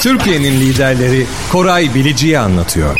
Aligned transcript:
Türkiye'nin 0.00 0.60
liderleri 0.60 1.24
Koray 1.52 1.94
Bilici'yi 1.94 2.38
anlatıyor. 2.38 2.96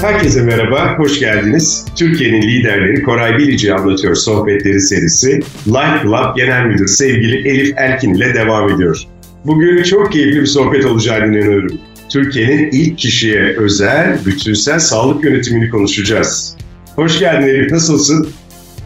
Herkese 0.00 0.42
merhaba, 0.42 0.98
hoş 0.98 1.20
geldiniz. 1.20 1.84
Türkiye'nin 1.96 2.42
liderleri 2.42 3.02
Koray 3.02 3.38
Bilici 3.38 3.74
anlatıyor 3.74 4.14
sohbetleri 4.14 4.80
serisi. 4.80 5.40
Life 5.66 6.02
Club 6.02 6.36
Genel 6.36 6.66
Müdür 6.66 6.86
sevgili 6.86 7.48
Elif 7.48 7.78
Elkin 7.78 8.14
ile 8.14 8.34
devam 8.34 8.70
ediyor. 8.70 9.02
Bugün 9.44 9.82
çok 9.82 10.12
keyifli 10.12 10.40
bir 10.40 10.46
sohbet 10.46 10.84
olacağını 10.84 11.26
inanıyorum. 11.26 11.78
Türkiye'nin 12.08 12.70
ilk 12.72 12.98
kişiye 12.98 13.56
özel, 13.58 14.18
bütünsel 14.26 14.78
sağlık 14.78 15.24
yönetimini 15.24 15.70
konuşacağız. 15.70 16.56
Hoş 16.96 17.18
geldin 17.18 17.48
Elif, 17.48 17.72
nasılsın? 17.72 18.28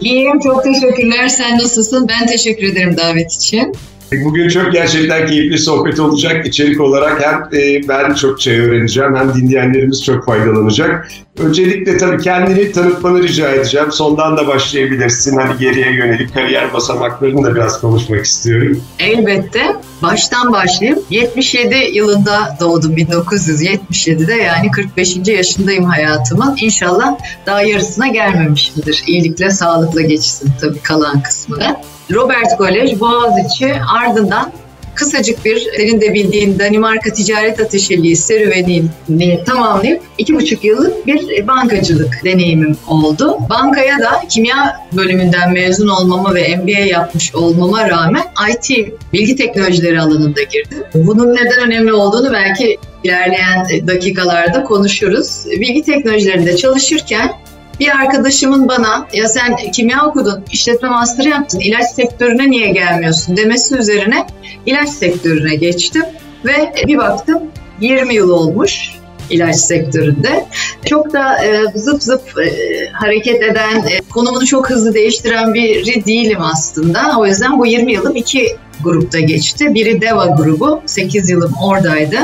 İyiyim, 0.01 0.41
çok 0.41 0.65
teşekkürler. 0.65 1.29
Sen 1.29 1.59
nasılsın? 1.59 2.09
Ben 2.09 2.27
teşekkür 2.27 2.67
ederim 2.67 2.97
davet 2.97 3.33
için. 3.33 3.73
Bugün 4.13 4.49
çok 4.49 4.73
gerçekten 4.73 5.27
keyifli 5.27 5.59
sohbet 5.59 6.01
olacak. 6.01 6.47
İçerik 6.47 6.81
olarak 6.81 7.21
hem 7.21 7.61
e, 7.61 7.89
ben 7.89 8.15
çok 8.15 8.41
şey 8.41 8.61
öğreneceğim 8.61 9.17
hem 9.17 9.35
dinleyenlerimiz 9.35 10.05
çok 10.05 10.25
faydalanacak. 10.25 11.09
Öncelikle 11.39 11.97
tabii 11.97 12.23
kendini 12.23 12.73
tanıtmanı 12.73 13.23
rica 13.23 13.51
edeceğim. 13.51 13.93
Sondan 13.93 14.37
da 14.37 14.47
başlayabilirsin. 14.47 15.37
Hani 15.37 15.59
geriye 15.59 15.93
yönelik 15.93 16.35
kariyer 16.35 16.73
basamaklarını 16.73 17.45
da 17.45 17.55
biraz 17.55 17.81
konuşmak 17.81 18.25
istiyorum. 18.25 18.83
Elbette. 18.99 19.77
Baştan 20.03 20.53
başlayayım. 20.53 21.03
77 21.11 21.75
yılında 21.93 22.57
doğdum 22.61 22.97
1977'de 22.97 24.35
yani 24.35 24.71
45. 24.71 25.17
yaşındayım 25.27 25.85
hayatımın. 25.85 26.57
İnşallah 26.61 27.19
daha 27.47 27.63
yarısına 27.63 28.07
gelmemişimdir. 28.07 29.05
İyilikle, 29.07 29.51
sağlıkla 29.51 30.01
geçsin 30.01 30.51
tabii 30.61 30.81
kalan 30.83 31.23
kısmını. 31.23 31.77
Robert 32.13 32.57
Kolej, 32.59 33.01
Boğaziçi 33.01 33.75
ardından 33.99 34.53
kısacık 34.95 35.45
bir 35.45 35.69
senin 35.77 36.01
de 36.01 36.15
bildiğin 36.15 36.59
Danimarka 36.59 37.13
Ticaret 37.13 37.61
Ateşeliği 37.61 38.17
serüvenini 38.17 39.45
tamamlayıp 39.47 40.03
iki 40.19 40.35
buçuk 40.35 40.65
yıllık 40.65 41.07
bir 41.07 41.47
bankacılık 41.47 42.25
deneyimim 42.25 42.77
oldu. 42.89 43.39
Bankaya 43.51 43.99
da 43.99 44.23
kimya 44.29 44.87
bölümünden 44.93 45.53
mezun 45.53 45.89
olmama 45.89 46.35
ve 46.35 46.57
MBA 46.57 46.81
yapmış 46.81 47.35
olmama 47.35 47.89
rağmen 47.89 48.23
IT 48.51 48.93
bilgi 49.13 49.37
teknolojileri 49.37 50.01
alanında 50.01 50.43
girdim. 50.43 50.79
Bunun 50.95 51.35
neden 51.35 51.61
önemli 51.67 51.93
olduğunu 51.93 52.33
belki 52.33 52.79
ilerleyen 53.05 53.87
dakikalarda 53.87 54.65
konuşuruz. 54.65 55.45
Bilgi 55.47 55.83
teknolojilerinde 55.83 56.57
çalışırken 56.57 57.33
bir 57.81 57.89
arkadaşımın 57.89 58.69
bana 58.69 59.07
ya 59.13 59.29
sen 59.29 59.57
kimya 59.57 60.07
okudun, 60.07 60.45
işletme 60.53 60.89
master 60.89 61.25
yaptın, 61.25 61.61
ilaç 61.61 61.91
sektörüne 61.91 62.51
niye 62.51 62.71
gelmiyorsun 62.71 63.37
demesi 63.37 63.77
üzerine 63.77 64.27
ilaç 64.67 64.89
sektörüne 64.89 65.55
geçtim 65.55 66.05
ve 66.45 66.73
bir 66.87 66.99
baktım 66.99 67.43
20 67.81 68.15
yıl 68.15 68.31
olmuş 68.31 68.91
ilaç 69.31 69.57
sektöründe. 69.57 70.47
Çok 70.87 71.13
da 71.13 71.45
e, 71.45 71.65
zıp 71.75 72.03
zıp 72.03 72.23
e, 72.39 72.51
hareket 72.93 73.43
eden, 73.43 73.79
e, 73.79 74.01
konumunu 74.11 74.47
çok 74.47 74.71
hızlı 74.71 74.95
değiştiren 74.95 75.55
biri 75.55 76.07
değilim 76.07 76.39
aslında. 76.41 77.19
O 77.19 77.27
yüzden 77.27 77.59
bu 77.59 77.67
20 77.67 77.93
yılım 77.93 78.17
iki 78.17 78.57
grupta 78.85 79.21
geçti. 79.21 79.75
Biri 79.75 80.01
Deva 80.01 80.27
grubu, 80.27 80.83
8 80.87 81.31
yılım 81.31 81.53
oradaydı. 81.63 82.17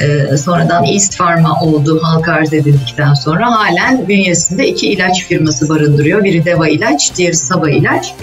Ee, 0.00 0.36
sonradan 0.36 0.84
East 0.84 1.18
Pharma 1.18 1.60
oldu 1.60 2.00
halka 2.02 2.32
arz 2.32 2.52
edildikten 2.52 3.14
sonra. 3.14 3.50
Halen 3.50 4.08
bünyesinde 4.08 4.68
iki 4.68 4.86
ilaç 4.86 5.24
firması 5.24 5.68
barındırıyor. 5.68 6.24
Biri 6.24 6.44
Deva 6.44 6.68
ilaç, 6.68 7.16
diğeri 7.16 7.36
Saba 7.36 7.70
ilaç. 7.70 8.14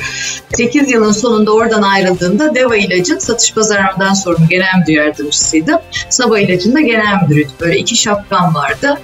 8 0.54 0.92
yılın 0.92 1.12
sonunda 1.12 1.54
oradan 1.54 1.82
ayrıldığında 1.82 2.56
Deva 2.56 2.76
ilacın 2.76 3.18
satış 3.18 3.54
pazarlamadan 3.54 4.14
sorumlu 4.14 4.48
genel 4.50 4.80
müdür 4.80 4.94
yardımcısıydım. 4.94 5.80
Saba 6.10 6.40
ilacın 6.40 6.76
da 6.76 6.80
genel 6.80 7.24
müdürüydü. 7.24 7.50
Böyle 7.62 7.78
iki 7.78 7.96
şapkam 7.96 8.56
vardı. 8.56 8.98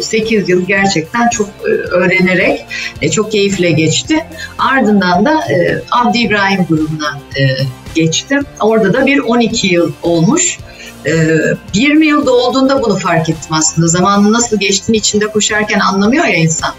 8 0.00 0.48
yıl 0.48 0.66
gerçekten 0.66 1.28
çok 1.28 1.48
e, 1.48 1.68
öğrenerek 1.70 2.66
e, 3.02 3.10
çok 3.10 3.32
keyifle 3.32 3.70
geçti. 3.70 4.26
Ardından 4.58 5.24
da 5.24 5.52
e, 5.52 5.82
Abdi 5.90 6.18
İbrahim 6.18 6.64
grubuna 6.68 7.20
geçtim. 7.94 8.44
Orada 8.60 8.92
da 8.92 9.06
bir 9.06 9.18
12 9.18 9.66
yıl 9.66 9.92
olmuş. 10.02 10.58
20 11.74 12.06
yılda 12.06 12.32
olduğunda 12.32 12.82
bunu 12.82 12.96
fark 12.96 13.28
ettim 13.28 13.52
aslında. 13.52 13.88
Zamanın 13.88 14.32
nasıl 14.32 14.58
geçtiğini 14.58 14.96
içinde 14.96 15.26
koşarken 15.26 15.78
anlamıyor 15.78 16.24
ya 16.24 16.36
insan. 16.36 16.70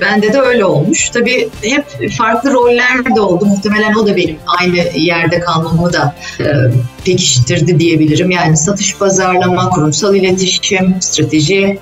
Bende 0.00 0.32
de 0.32 0.40
öyle 0.40 0.64
olmuş. 0.64 1.10
Tabii 1.10 1.48
hep 1.62 2.12
farklı 2.18 2.52
roller 2.52 3.16
de 3.16 3.20
oldu. 3.20 3.46
Muhtemelen 3.46 3.94
o 3.94 4.06
da 4.06 4.16
benim 4.16 4.36
aynı 4.46 4.98
yerde 4.98 5.40
kalmamı 5.40 5.92
da 5.92 6.14
pekiştirdi 7.04 7.78
diyebilirim. 7.78 8.30
Yani 8.30 8.56
satış 8.56 8.96
pazarlama, 8.96 9.70
kurumsal 9.70 10.14
iletişim, 10.14 10.96
strateji, 11.00 11.78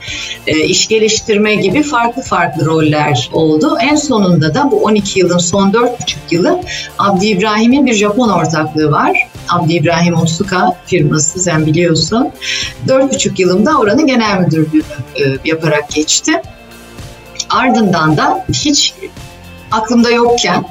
e, 0.46 0.58
iş 0.58 0.88
geliştirme 0.88 1.54
gibi 1.54 1.82
farklı 1.82 2.22
farklı 2.22 2.66
roller 2.66 3.30
oldu. 3.32 3.76
En 3.80 3.94
sonunda 3.94 4.54
da 4.54 4.70
bu 4.70 4.84
12 4.84 5.18
yılın 5.18 5.38
son 5.38 5.72
4,5 5.72 6.16
yılı 6.30 6.60
Abdi 6.98 7.26
İbrahim'in 7.26 7.86
bir 7.86 7.94
Japon 7.94 8.28
ortaklığı 8.28 8.92
var. 8.92 9.28
Abdi 9.48 9.72
İbrahim 9.72 10.14
Otsuka 10.14 10.76
firması 10.86 11.38
sen 11.38 11.66
biliyorsun. 11.66 12.30
4,5 12.88 13.40
yılımda 13.40 13.78
oranın 13.78 14.06
genel 14.06 14.38
müdürlüğünü 14.38 14.82
e, 15.16 15.22
yaparak 15.44 15.90
geçti. 15.90 16.32
Ardından 17.50 18.16
da 18.16 18.46
hiç 18.52 18.94
aklımda 19.70 20.10
yokken 20.10 20.64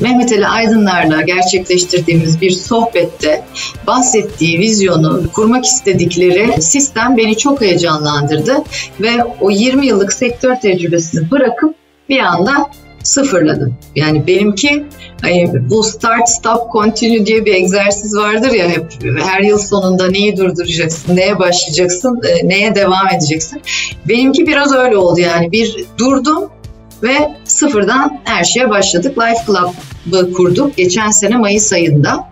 Mehmet 0.00 0.32
Ali 0.32 0.46
Aydınlar'la 0.46 1.22
gerçekleştirdiğimiz 1.22 2.40
bir 2.40 2.50
sohbette 2.50 3.44
bahsettiği 3.86 4.58
vizyonu, 4.58 5.22
kurmak 5.32 5.64
istedikleri 5.64 6.62
sistem 6.62 7.16
beni 7.16 7.36
çok 7.36 7.60
heyecanlandırdı 7.60 8.56
ve 9.00 9.24
o 9.40 9.50
20 9.50 9.86
yıllık 9.86 10.12
sektör 10.12 10.56
tecrübesini 10.56 11.30
bırakıp 11.30 11.74
bir 12.08 12.18
anda 12.18 12.70
sıfırladım. 13.02 13.74
Yani 13.96 14.26
benimki 14.26 14.84
hani 15.20 15.50
bu 15.70 15.82
start 15.82 16.28
stop 16.28 16.72
continue 16.72 17.26
diye 17.26 17.44
bir 17.44 17.54
egzersiz 17.54 18.16
vardır 18.16 18.50
ya 18.50 18.68
hep 18.68 18.86
her 19.24 19.40
yıl 19.40 19.58
sonunda 19.58 20.10
neyi 20.10 20.36
durduracaksın, 20.36 21.16
neye 21.16 21.38
başlayacaksın, 21.38 22.20
e, 22.28 22.48
neye 22.48 22.74
devam 22.74 23.08
edeceksin. 23.16 23.62
Benimki 24.08 24.46
biraz 24.46 24.72
öyle 24.72 24.96
oldu 24.96 25.20
yani 25.20 25.52
bir 25.52 25.84
durdum 25.98 26.50
ve 27.02 27.32
sıfırdan 27.44 28.20
her 28.24 28.44
şeye 28.44 28.70
başladık. 28.70 29.18
Life 29.18 29.42
Club'ı 29.46 30.32
kurduk 30.32 30.76
geçen 30.76 31.10
sene 31.10 31.36
Mayıs 31.36 31.72
ayında. 31.72 32.31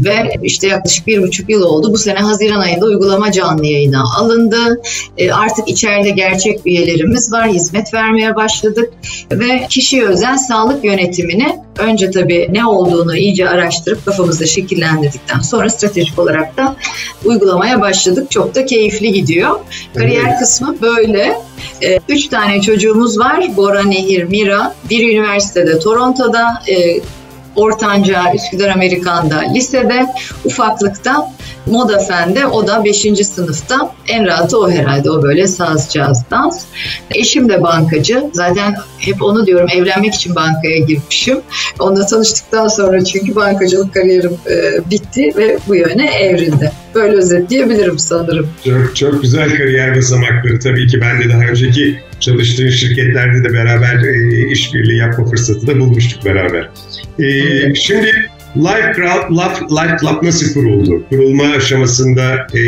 Ve 0.00 0.30
işte 0.42 0.66
yaklaşık 0.66 1.06
bir 1.06 1.22
buçuk 1.22 1.50
yıl 1.50 1.62
oldu. 1.62 1.92
Bu 1.92 1.98
sene 1.98 2.18
Haziran 2.18 2.60
ayında 2.60 2.86
uygulama 2.86 3.32
canlı 3.32 3.66
yayına 3.66 4.02
alındı. 4.18 4.80
E, 5.18 5.32
artık 5.32 5.68
içeride 5.68 6.10
gerçek 6.10 6.60
üyelerimiz 6.66 7.32
var. 7.32 7.48
Hizmet 7.48 7.94
vermeye 7.94 8.36
başladık. 8.36 8.92
Ve 9.32 9.66
kişiye 9.68 10.04
özel 10.04 10.38
sağlık 10.38 10.84
yönetimini 10.84 11.58
önce 11.78 12.10
tabii 12.10 12.48
ne 12.52 12.66
olduğunu 12.66 13.16
iyice 13.16 13.48
araştırıp 13.48 14.04
kafamızda 14.04 14.46
şekillendirdikten 14.46 15.40
sonra 15.40 15.70
stratejik 15.70 16.18
olarak 16.18 16.56
da 16.56 16.76
uygulamaya 17.24 17.80
başladık. 17.80 18.30
Çok 18.30 18.54
da 18.54 18.66
keyifli 18.66 19.12
gidiyor. 19.12 19.60
Kariyer 19.94 20.38
kısmı 20.38 20.76
böyle. 20.82 21.38
E, 21.82 21.98
üç 22.08 22.28
tane 22.28 22.60
çocuğumuz 22.60 23.18
var. 23.18 23.56
Bora, 23.56 23.82
Nehir, 23.82 24.24
Mira. 24.24 24.74
Bir 24.90 25.12
üniversitede 25.12 25.78
Toronto'da, 25.78 26.62
e, 26.68 27.00
Ortanca 27.56 28.32
Üsküdar 28.34 28.68
Amerikan'da 28.68 29.38
lisede, 29.38 30.06
ufaklıkta 30.44 31.30
Moda 31.66 31.98
Fen'de 31.98 32.46
o 32.46 32.66
da 32.66 32.84
5. 32.84 33.26
sınıfta. 33.26 33.94
En 34.08 34.26
rahatı 34.26 34.58
o 34.58 34.70
herhalde 34.70 35.10
o 35.10 35.22
böyle 35.22 35.46
saz, 35.46 35.92
caz, 35.92 36.24
dans. 36.30 36.64
Eşim 37.14 37.48
de 37.48 37.62
bankacı. 37.62 38.24
Zaten 38.32 38.74
hep 38.98 39.22
onu 39.22 39.46
diyorum 39.46 39.68
evlenmek 39.74 40.14
için 40.14 40.34
bankaya 40.34 40.78
girmişim. 40.78 41.40
Onunla 41.78 42.06
tanıştıktan 42.06 42.68
sonra 42.68 43.04
çünkü 43.04 43.36
bankacılık 43.36 43.94
kariyerim 43.94 44.36
e, 44.50 44.90
bitti 44.90 45.32
ve 45.36 45.58
bu 45.68 45.74
yöne 45.74 46.14
evrildi. 46.14 46.72
Böyle 46.94 47.16
özetleyebilirim 47.16 47.98
sanırım. 47.98 48.48
Çok, 48.64 48.96
çok 48.96 49.22
güzel 49.22 49.56
kariyer 49.56 49.96
basamakları. 49.96 50.58
Tabii 50.58 50.86
ki 50.86 51.00
ben 51.00 51.20
de 51.20 51.28
daha 51.28 51.42
önceki 51.42 51.98
çalıştığım 52.24 52.70
şirketlerde 52.70 53.44
de 53.44 53.52
beraber 53.52 54.02
e, 54.02 54.48
işbirliği 54.48 54.98
yapma 54.98 55.24
fırsatı 55.24 55.66
da 55.66 55.80
bulmuştuk 55.80 56.24
beraber. 56.24 56.70
E, 57.18 57.74
şimdi 57.74 58.12
Life 58.56 58.92
Club, 58.96 59.30
Life, 59.30 59.64
Life 59.70 59.96
Club 60.00 60.22
nasıl 60.22 60.54
kuruldu? 60.54 61.02
Kurulma 61.10 61.44
aşamasında 61.44 62.46
e, 62.54 62.60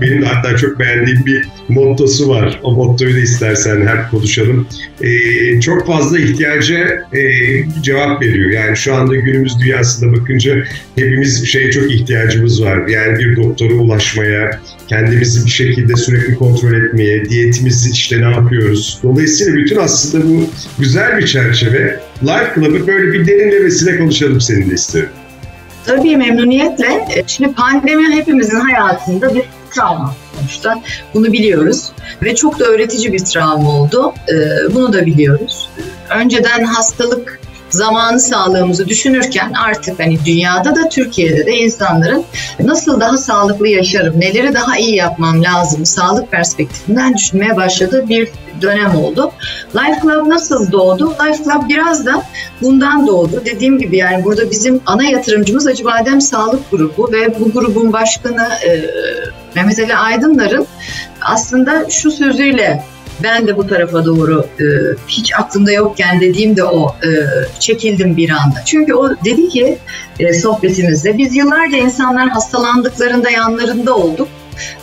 benim 0.00 0.22
de 0.22 0.26
hatta 0.26 0.56
çok 0.56 0.78
beğendiğim 0.78 1.26
bir 1.26 1.48
mottosu 1.68 2.28
var. 2.28 2.60
O 2.62 2.72
mottoyu 2.72 3.14
da 3.14 3.18
istersen 3.18 3.86
hep 3.86 4.10
konuşalım. 4.10 4.66
E, 5.00 5.60
çok 5.60 5.86
fazla 5.86 6.18
ihtiyaca 6.18 7.04
e, 7.12 7.22
cevap 7.82 8.22
veriyor. 8.22 8.50
Yani 8.50 8.76
şu 8.76 8.94
anda 8.94 9.16
günümüz 9.16 9.60
dünyasında 9.60 10.12
bakınca 10.12 10.64
hepimiz 10.96 11.46
şeye 11.46 11.70
çok 11.72 11.92
ihtiyacımız 11.92 12.64
var. 12.64 12.86
Yani 12.86 13.18
bir 13.18 13.36
doktora 13.36 13.74
ulaşmaya, 13.74 14.60
kendimizi 14.90 15.46
bir 15.46 15.50
şekilde 15.50 15.96
sürekli 15.96 16.34
kontrol 16.34 16.72
etmeye, 16.72 17.24
diyetimizi 17.24 17.90
işte 17.90 18.20
ne 18.20 18.30
yapıyoruz. 18.30 19.00
Dolayısıyla 19.02 19.54
bütün 19.54 19.76
aslında 19.76 20.28
bu 20.28 20.44
güzel 20.78 21.18
bir 21.18 21.26
çerçeve. 21.26 22.00
Life 22.22 22.52
Club'ı 22.54 22.86
böyle 22.86 23.12
bir 23.12 23.26
derinlemesine 23.26 23.98
konuşalım 23.98 24.40
seninle 24.40 24.74
isterim. 24.74 25.08
Tabii 25.86 26.16
memnuniyetle. 26.16 27.06
Şimdi 27.26 27.52
pandemi 27.52 28.16
hepimizin 28.16 28.60
hayatında 28.60 29.34
bir 29.34 29.42
travma 29.70 30.14
sonuçta. 30.38 30.82
Bunu 31.14 31.32
biliyoruz 31.32 31.92
ve 32.22 32.34
çok 32.34 32.58
da 32.58 32.64
öğretici 32.64 33.12
bir 33.12 33.18
travma 33.18 33.80
oldu. 33.80 34.14
E, 34.28 34.34
bunu 34.74 34.92
da 34.92 35.06
biliyoruz. 35.06 35.68
Önceden 36.20 36.64
hastalık 36.64 37.39
zamanı 37.74 38.20
sağlığımızı 38.20 38.88
düşünürken 38.88 39.52
artık 39.52 40.00
hani 40.00 40.18
dünyada 40.24 40.76
da 40.76 40.88
Türkiye'de 40.88 41.46
de 41.46 41.56
insanların 41.56 42.24
nasıl 42.60 43.00
daha 43.00 43.16
sağlıklı 43.16 43.68
yaşarım, 43.68 44.20
neleri 44.20 44.54
daha 44.54 44.78
iyi 44.78 44.96
yapmam 44.96 45.42
lazım 45.42 45.86
sağlık 45.86 46.30
perspektifinden 46.30 47.14
düşünmeye 47.14 47.56
başladığı 47.56 48.08
bir 48.08 48.28
dönem 48.62 48.96
oldu. 48.96 49.32
Life 49.74 50.00
Club 50.02 50.28
nasıl 50.28 50.72
doğdu? 50.72 51.10
Life 51.10 51.44
Club 51.44 51.68
biraz 51.68 52.06
da 52.06 52.22
bundan 52.62 53.06
doğdu. 53.06 53.42
Dediğim 53.44 53.78
gibi 53.78 53.96
yani 53.96 54.24
burada 54.24 54.50
bizim 54.50 54.80
ana 54.86 55.04
yatırımcımız 55.04 55.66
Acıbadem 55.66 56.20
Sağlık 56.20 56.70
Grubu 56.70 57.12
ve 57.12 57.40
bu 57.40 57.52
grubun 57.52 57.92
başkanı 57.92 58.48
e, 58.66 58.80
Mehmet 59.54 59.78
Ali 59.78 59.96
Aydınlar'ın 59.96 60.66
aslında 61.20 61.90
şu 61.90 62.10
sözüyle 62.10 62.84
ben 63.22 63.46
de 63.46 63.56
bu 63.56 63.66
tarafa 63.66 64.04
doğru 64.04 64.46
e, 64.60 64.64
hiç 65.08 65.34
aklımda 65.34 65.72
yokken 65.72 66.20
dediğim 66.20 66.56
de 66.56 66.64
o 66.64 66.96
e, 67.04 67.08
çekildim 67.60 68.16
bir 68.16 68.30
anda. 68.30 68.64
Çünkü 68.64 68.94
o 68.94 69.10
dedi 69.24 69.48
ki 69.48 69.78
e, 70.18 70.32
sohbetimizde 70.32 71.18
biz 71.18 71.36
yıllarca 71.36 71.78
insanlar 71.78 72.28
hastalandıklarında 72.28 73.30
yanlarında 73.30 73.96
olduk 73.96 74.28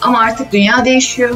ama 0.01 0.19
artık 0.19 0.53
dünya 0.53 0.85
değişiyor. 0.85 1.35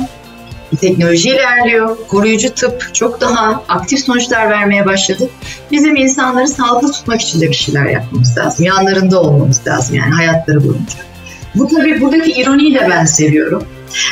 Teknoloji 0.82 1.30
ilerliyor, 1.30 1.98
koruyucu 2.08 2.54
tıp 2.54 2.90
çok 2.94 3.22
daha 3.22 3.64
aktif 3.70 4.00
sonuçlar 4.00 4.50
vermeye 4.50 4.86
başladı. 4.86 5.30
Bizim 5.72 5.96
insanları 5.96 6.48
sağlıklı 6.48 6.92
tutmak 6.92 7.22
için 7.22 7.42
de 7.42 7.50
bir 7.50 7.54
şeyler 7.54 7.86
yapmamız 7.86 8.38
lazım. 8.38 8.66
Yanlarında 8.66 9.22
olmamız 9.22 9.68
lazım 9.68 9.96
yani 9.96 10.14
hayatları 10.14 10.64
boyunca. 10.64 10.96
Bu 11.56 11.68
tabii 11.68 12.02
buradaki 12.02 12.32
ironiyi 12.32 12.76
de 12.76 12.88
ben 12.90 13.06
seviyorum. 13.06 13.64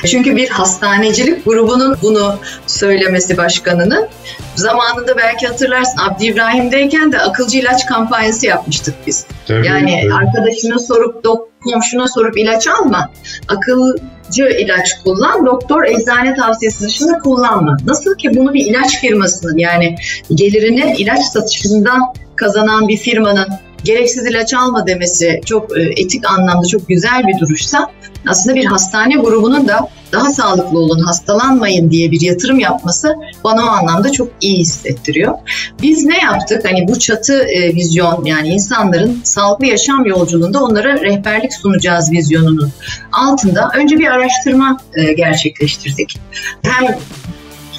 Çünkü 0.08 0.36
bir 0.36 0.50
hastanecilik 0.50 1.46
grubunun 1.46 1.98
bunu 2.02 2.36
söylemesi 2.68 3.38
başkanının 3.38 4.08
zamanında 4.56 5.18
belki 5.18 5.48
hatırlarsın 5.48 6.00
Abdi 6.00 6.26
İbrahim'deyken 6.26 7.12
de 7.12 7.20
akılcı 7.20 7.58
ilaç 7.58 7.86
kampanyası 7.86 8.46
yapmıştık 8.46 8.96
biz. 9.08 9.26
Tabii, 9.48 9.68
yani 9.68 10.02
tabii. 10.04 10.14
arkadaşına 10.14 10.80
sorup 10.80 11.24
komşuna 11.64 12.08
sorup 12.08 12.38
ilaç 12.38 12.68
alma. 12.68 13.12
Akılcı 13.48 14.46
ilaç 14.60 15.04
kullan, 15.04 15.46
doktor 15.46 15.84
eczane 15.84 16.36
tavsiyesi 16.36 16.84
dışında 16.84 17.18
kullanma. 17.18 17.78
Nasıl 17.86 18.18
ki 18.18 18.36
bunu 18.36 18.54
bir 18.54 18.66
ilaç 18.66 19.02
firmasının 19.02 19.58
yani 19.58 19.96
gelirini 20.36 20.96
ilaç 20.98 21.26
satışından 21.26 22.02
kazanan 22.36 22.88
bir 22.88 22.98
firmanın 22.98 23.48
gereksiz 23.84 24.26
ilaç 24.26 24.54
alma 24.54 24.88
demesi 24.88 25.42
çok 25.46 25.78
e, 25.78 25.82
etik 25.82 26.32
anlamda 26.32 26.68
çok 26.68 26.88
güzel 26.88 27.24
bir 27.28 27.40
duruşsa 27.40 27.92
aslında 28.28 28.56
bir 28.56 28.66
hastane 28.66 29.16
grubunun 29.16 29.68
da 29.68 29.90
daha 30.12 30.34
sağlıklı 30.34 30.80
olun, 30.80 31.00
hastalanmayın 31.00 31.92
diye 31.92 32.12
bir 32.12 32.22
yatırım 32.22 32.60
yapması 32.60 33.16
bana 33.44 33.66
o 33.66 33.68
anlamda 33.68 34.12
çok 34.12 34.28
iyi 34.42 34.58
hissettiriyor. 34.58 35.34
Biz 35.82 36.06
ne 36.06 36.18
yaptık? 36.18 36.66
Hani 36.66 36.88
bu 36.88 37.00
çatı 37.00 37.44
e, 37.44 37.76
vizyon 37.76 38.26
yani 38.26 38.48
insanların 38.48 39.22
sağlıklı 39.24 39.66
yaşam 39.66 40.06
yolculuğunda 40.06 40.64
onlara 40.64 41.02
rehberlik 41.02 41.54
sunacağız 41.54 42.12
vizyonunun 42.12 42.72
altında 43.12 43.72
önce 43.76 44.00
bir 44.00 44.08
araştırma 44.08 44.78
e, 44.94 45.14
gerçekleştirdik. 45.14 46.20
Hem 46.64 46.98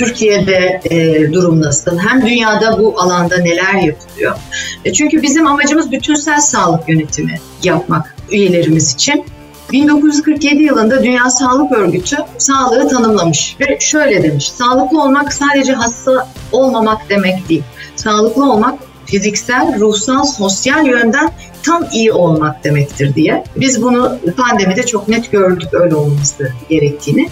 Türkiye'de 0.00 0.80
e, 0.90 1.32
durum 1.32 1.62
nasıl, 1.62 1.98
hem 1.98 2.26
dünyada 2.26 2.78
bu 2.78 3.00
alanda 3.00 3.38
neler 3.38 3.74
yapılıyor. 3.74 4.36
E, 4.84 4.92
çünkü 4.92 5.22
bizim 5.22 5.46
amacımız 5.46 5.92
bütünsel 5.92 6.40
sağlık 6.40 6.88
yönetimi 6.88 7.40
yapmak 7.62 8.16
üyelerimiz 8.30 8.94
için. 8.94 9.24
1947 9.72 10.62
yılında 10.62 11.04
Dünya 11.04 11.30
Sağlık 11.30 11.72
Örgütü 11.72 12.16
sağlığı 12.38 12.88
tanımlamış 12.88 13.56
ve 13.60 13.78
şöyle 13.80 14.22
demiş. 14.22 14.50
Sağlıklı 14.50 15.02
olmak 15.02 15.32
sadece 15.32 15.72
hasta 15.72 16.28
olmamak 16.52 17.10
demek 17.10 17.48
değil. 17.48 17.62
Sağlıklı 17.96 18.52
olmak 18.52 18.74
fiziksel, 19.06 19.80
ruhsal, 19.80 20.24
sosyal 20.24 20.86
yönden 20.86 21.30
tam 21.62 21.86
iyi 21.92 22.12
olmak 22.12 22.64
demektir 22.64 23.14
diye. 23.14 23.44
Biz 23.56 23.82
bunu 23.82 24.18
pandemide 24.36 24.86
çok 24.86 25.08
net 25.08 25.32
gördük 25.32 25.68
öyle 25.72 25.94
olması 25.94 26.52
gerektiğini. 26.68 27.28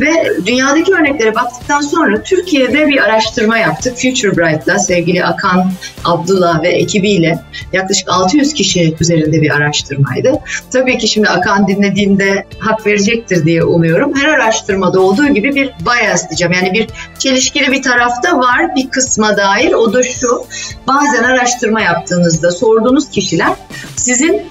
Ve 0.00 0.12
dünyadaki 0.46 0.94
örneklere 0.94 1.34
baktıktan 1.34 1.80
sonra 1.80 2.22
Türkiye'de 2.22 2.88
bir 2.88 3.04
araştırma 3.04 3.58
yaptık. 3.58 3.96
Future 3.96 4.36
Bright'la 4.36 4.78
sevgili 4.78 5.24
Akan 5.24 5.70
Abdullah 6.04 6.62
ve 6.62 6.68
ekibiyle 6.68 7.42
yaklaşık 7.72 8.08
600 8.10 8.54
kişi 8.54 8.94
üzerinde 9.00 9.42
bir 9.42 9.50
araştırmaydı. 9.50 10.32
Tabii 10.72 10.98
ki 10.98 11.08
şimdi 11.08 11.28
Akan 11.28 11.68
dinlediğinde 11.68 12.44
hak 12.58 12.86
verecektir 12.86 13.44
diye 13.44 13.64
umuyorum. 13.64 14.16
Her 14.16 14.28
araştırmada 14.28 15.00
olduğu 15.00 15.26
gibi 15.26 15.54
bir 15.54 15.70
bias 15.86 16.28
diyeceğim. 16.28 16.52
Yani 16.52 16.72
bir 16.72 16.86
çelişkili 17.18 17.72
bir 17.72 17.82
tarafta 17.82 18.38
var 18.38 18.76
bir 18.76 18.90
kısma 18.90 19.36
dair. 19.36 19.72
O 19.72 19.92
da 19.92 20.02
şu. 20.02 20.44
Bazen 20.86 21.22
araştırma 21.22 21.80
yaptığınızda 21.80 22.50
sorduğunuz 22.50 23.10
kişiler 23.10 23.52
sizin 23.96 24.42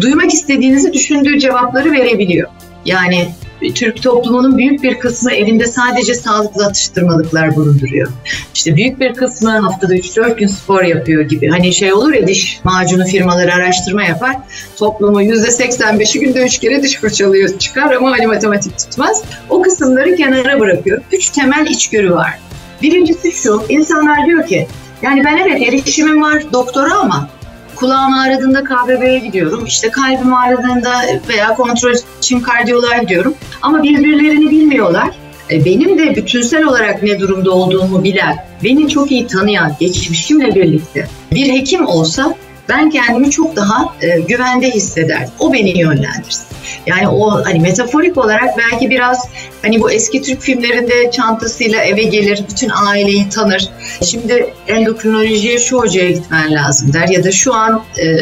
duymak 0.00 0.34
istediğinizi 0.34 0.92
düşündüğü 0.92 1.38
cevapları 1.38 1.92
verebiliyor. 1.92 2.48
Yani 2.84 3.28
Türk 3.74 4.02
toplumunun 4.02 4.58
büyük 4.58 4.82
bir 4.82 4.98
kısmı 4.98 5.32
evinde 5.32 5.66
sadece 5.66 6.14
sağlıklı 6.14 6.66
atıştırmalıklar 6.66 7.56
bulunduruyor. 7.56 8.08
İşte 8.54 8.76
büyük 8.76 9.00
bir 9.00 9.14
kısmı 9.14 9.50
haftada 9.50 9.94
3-4 9.94 10.36
gün 10.36 10.46
spor 10.46 10.82
yapıyor 10.82 11.22
gibi. 11.22 11.48
Hani 11.48 11.74
şey 11.74 11.92
olur 11.92 12.12
ya 12.12 12.26
diş 12.26 12.60
macunu 12.64 13.04
firmaları 13.04 13.54
araştırma 13.54 14.04
yapar. 14.04 14.36
Toplumu 14.76 15.22
%85'i 15.22 16.20
günde 16.20 16.44
3 16.44 16.58
kere 16.58 16.82
diş 16.82 16.96
fırçalıyor 16.96 17.58
çıkar 17.58 17.92
ama 17.92 18.10
hani 18.10 18.26
matematik 18.26 18.78
tutmaz. 18.78 19.22
O 19.50 19.62
kısımları 19.62 20.16
kenara 20.16 20.60
bırakıyor. 20.60 21.02
Üç 21.12 21.30
temel 21.30 21.66
içgörü 21.66 22.10
var. 22.10 22.38
Birincisi 22.82 23.32
şu, 23.32 23.62
insanlar 23.68 24.26
diyor 24.26 24.46
ki 24.46 24.66
yani 25.02 25.24
ben 25.24 25.36
evet 25.36 25.68
erişimim 25.68 26.22
var 26.22 26.42
doktora 26.52 26.94
ama 26.94 27.28
kulağım 27.74 28.14
ağrıdığında 28.14 28.64
KBB'ye 28.64 29.18
gidiyorum. 29.18 29.66
İşte 29.66 29.90
kalbim 29.90 30.34
ağrıdığında 30.34 31.02
veya 31.28 31.54
kontrol 31.54 31.94
için 32.18 32.40
kardiyoloğa 32.40 32.96
gidiyorum. 32.98 33.34
Ama 33.62 33.82
birbirlerini 33.82 34.50
bilmiyorlar. 34.50 35.10
E, 35.50 35.64
benim 35.64 35.98
de 35.98 36.16
bütünsel 36.16 36.64
olarak 36.64 37.02
ne 37.02 37.20
durumda 37.20 37.50
olduğumu 37.50 38.04
bilen, 38.04 38.36
beni 38.64 38.88
çok 38.88 39.12
iyi 39.12 39.26
tanıyan, 39.26 39.76
geçmişimle 39.80 40.54
birlikte 40.54 41.08
bir 41.32 41.52
hekim 41.52 41.86
olsa 41.86 42.34
ben 42.68 42.90
kendimi 42.90 43.30
çok 43.30 43.56
daha 43.56 43.94
e, 44.02 44.20
güvende 44.20 44.70
hissederdim. 44.70 45.32
O 45.38 45.52
beni 45.52 45.78
yönlendirsin. 45.78 46.44
Yani 46.86 47.08
o 47.08 47.44
hani 47.44 47.60
metaforik 47.60 48.18
olarak 48.18 48.58
belki 48.58 48.90
biraz 48.90 49.28
hani 49.62 49.80
bu 49.80 49.90
eski 49.90 50.22
Türk 50.22 50.40
filmlerinde 50.40 51.10
çantasıyla 51.10 51.80
eve 51.80 52.02
gelir, 52.02 52.44
bütün 52.50 52.70
aileyi 52.86 53.28
tanır. 53.28 53.68
Şimdi 54.04 54.54
endokrinolojiye 54.68 55.58
şu 55.58 55.78
hocaya 55.78 56.10
gitmen 56.10 56.52
lazım 56.52 56.92
der 56.92 57.08
ya 57.08 57.24
da 57.24 57.32
şu 57.32 57.54
an 57.54 57.84
e, 57.98 58.16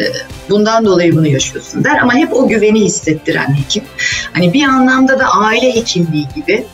bundan 0.49 0.85
dolayı 0.85 1.15
bunu 1.15 1.27
yaşıyorsun 1.27 1.83
der 1.83 1.97
ama 2.01 2.13
hep 2.13 2.33
o 2.33 2.47
güveni 2.47 2.81
hissettiren 2.81 3.57
hekim. 3.57 3.83
Hani 4.33 4.53
bir 4.53 4.63
anlamda 4.63 5.19
da 5.19 5.25
aile 5.25 5.75
hekimliği 5.75 6.27
gibi 6.35 6.65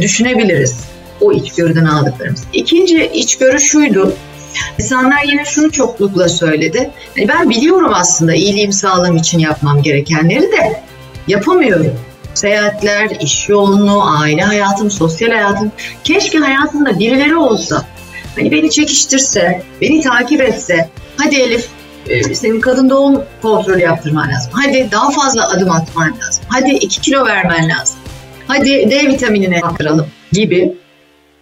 düşünebiliriz 0.00 0.76
o 1.20 1.32
içgörüden 1.32 1.84
aldıklarımız. 1.84 2.42
İkinci 2.52 3.06
içgörü 3.06 3.60
şuydu. 3.60 4.16
İnsanlar 4.78 5.22
yine 5.24 5.44
şunu 5.44 5.72
çoklukla 5.72 6.28
söyledi. 6.28 6.90
Yani 7.16 7.28
ben 7.28 7.50
biliyorum 7.50 7.92
aslında 7.94 8.34
iyiliğim 8.34 8.72
sağlığım 8.72 9.16
için 9.16 9.38
yapmam 9.38 9.82
gerekenleri 9.82 10.52
de 10.52 10.82
yapamıyorum. 11.28 11.94
Seyahatler, 12.34 13.10
iş 13.20 13.48
yoğunluğu, 13.48 14.02
aile 14.04 14.42
hayatım, 14.42 14.90
sosyal 14.90 15.30
hayatım. 15.30 15.72
Keşke 16.04 16.38
hayatımda 16.38 16.98
birileri 16.98 17.36
olsa. 17.36 17.84
Hani 18.36 18.52
beni 18.52 18.70
çekiştirse, 18.70 19.62
beni 19.80 20.00
takip 20.00 20.40
etse. 20.40 20.88
Hadi 21.16 21.36
Elif 21.36 21.68
e, 22.08 22.34
senin 22.34 22.60
kadın 22.60 22.90
doğum 22.90 23.22
kontrolü 23.42 23.80
yaptırman 23.80 24.30
lazım. 24.30 24.52
Hadi 24.54 24.88
daha 24.92 25.10
fazla 25.10 25.48
adım 25.48 25.70
atman 25.70 26.14
lazım. 26.20 26.44
Hadi 26.48 26.70
2 26.70 27.00
kilo 27.00 27.26
vermen 27.26 27.68
lazım. 27.68 27.96
Hadi 28.46 28.90
D 28.90 29.08
vitaminine 29.08 29.62
baktıralım 29.62 30.06
gibi 30.32 30.74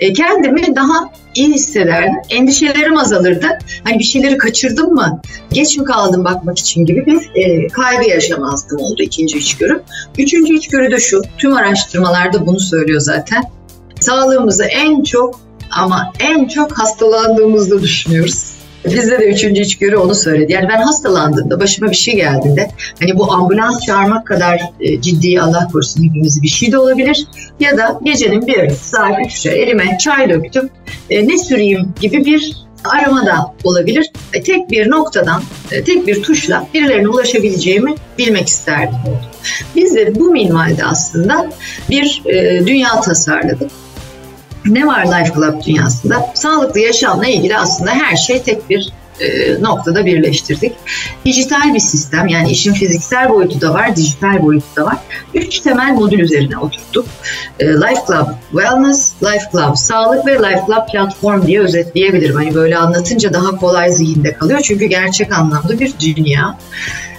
e, 0.01 0.13
kendimi 0.13 0.77
daha 0.77 1.11
iyi 1.35 1.49
hissederdim. 1.49 2.15
Endişelerim 2.31 2.99
azalırdı. 2.99 3.47
Hani 3.85 3.99
bir 3.99 4.05
şeyleri 4.05 4.39
kaçırdım 4.39 4.95
mı, 4.95 5.21
geç 5.53 5.79
mi 5.79 5.85
kaldım 5.85 6.25
bakmak 6.25 6.59
için 6.59 6.87
gibi 6.87 7.07
bir 7.07 7.31
e, 7.35 7.69
kaygı 7.69 8.09
yaşamazdım 8.09 8.81
oldu 8.81 9.03
ikinci 9.03 9.39
içgörü. 9.39 9.83
Üçüncü 10.19 10.55
içgörü 10.55 10.91
de 10.91 11.01
şu, 11.01 11.23
tüm 11.39 11.53
araştırmalarda 11.53 12.47
bunu 12.47 12.61
söylüyor 12.61 13.01
zaten. 13.01 13.45
Sağlığımızı 14.01 14.65
en 14.65 15.03
çok 15.03 15.41
ama 15.71 16.13
en 16.21 16.49
çok 16.49 16.79
hastalandığımızda 16.79 17.83
düşünüyoruz. 17.83 18.56
Bizde 18.87 19.19
de 19.19 19.27
üçüncü 19.27 19.63
içgörü 19.63 19.97
onu 19.97 20.15
söyledi. 20.15 20.53
Yani 20.53 20.69
ben 20.69 20.83
hastalandığımda, 20.83 21.61
başıma 21.61 21.91
bir 21.91 21.97
şey 21.97 22.17
geldiğinde 22.17 22.71
hani 23.01 23.19
bu 23.19 23.33
ambulans 23.33 23.87
çağırmak 23.87 24.27
kadar 24.27 24.61
e, 24.81 25.01
ciddi 25.01 25.41
Allah 25.41 25.69
korusun 25.73 26.05
hepimizi 26.05 26.43
bir 26.43 26.49
şey 26.49 26.73
de 26.73 26.79
olabilir. 26.79 27.27
Ya 27.61 27.77
da 27.77 28.01
gecenin 28.03 28.47
bir 28.47 28.71
saat 28.71 29.19
3'e 29.19 29.53
elime 29.53 29.99
çay 30.01 30.29
döktüm. 30.29 30.71
E, 31.11 31.29
ne 31.29 31.39
süreyim 31.39 31.95
gibi 32.01 32.25
bir 32.25 32.67
aramadan 32.85 33.53
olabilir. 33.65 34.11
E, 34.35 34.43
tek 34.43 34.71
bir 34.71 34.91
noktadan, 34.91 35.43
e, 35.73 35.85
tek 35.85 36.07
bir 36.07 36.23
tuşla 36.23 36.67
birilerine 36.75 37.09
ulaşabileceğimi 37.09 37.95
bilmek 38.19 38.49
isterdim. 38.49 38.97
Biz 39.77 39.95
de 39.95 40.15
bu 40.15 40.31
minvalde 40.31 40.85
aslında 40.85 41.51
bir 41.91 42.23
e, 42.27 42.67
dünya 42.67 43.01
tasarladık. 43.01 43.71
Ne 44.67 44.87
var 44.87 45.07
Life 45.07 45.35
Club 45.35 45.65
dünyasında? 45.67 46.31
Sağlıklı 46.35 46.81
yaşamla 46.81 47.27
ilgili 47.27 47.59
aslında 47.59 47.91
her 47.91 48.17
şey 48.17 48.43
tek 48.43 48.71
bir 48.71 48.93
e, 49.21 49.63
noktada 49.63 50.07
birleştirdik. 50.07 50.73
Dijital 51.25 51.75
bir 51.75 51.81
sistem 51.81 52.29
yani 52.29 52.51
işin 52.51 52.73
fiziksel 52.73 53.29
boyutu 53.29 53.61
da 53.61 53.75
var, 53.75 53.97
dijital 53.97 54.43
boyutu 54.43 54.67
da 54.77 54.85
var. 54.85 54.97
Üç 55.35 55.59
temel 55.59 55.93
modül 55.93 56.19
üzerine 56.19 56.59
oturttuk. 56.59 57.07
E, 57.61 57.67
Life 57.67 58.03
Club 58.07 58.27
Wellness, 58.51 59.13
Life 59.23 59.45
Club 59.53 59.75
Sağlık 59.75 60.27
ve 60.27 60.35
Life 60.35 60.63
Club 60.67 60.93
Platform 60.93 61.47
diye 61.47 61.61
özetleyebilirim. 61.61 62.35
Hani 62.35 62.55
böyle 62.55 62.79
anlatınca 62.79 63.33
daha 63.33 63.57
kolay 63.57 63.91
zihinde 63.91 64.33
kalıyor 64.33 64.61
çünkü 64.61 64.85
gerçek 64.85 65.33
anlamda 65.33 65.81
bir 65.81 65.95
dünya. 66.01 66.59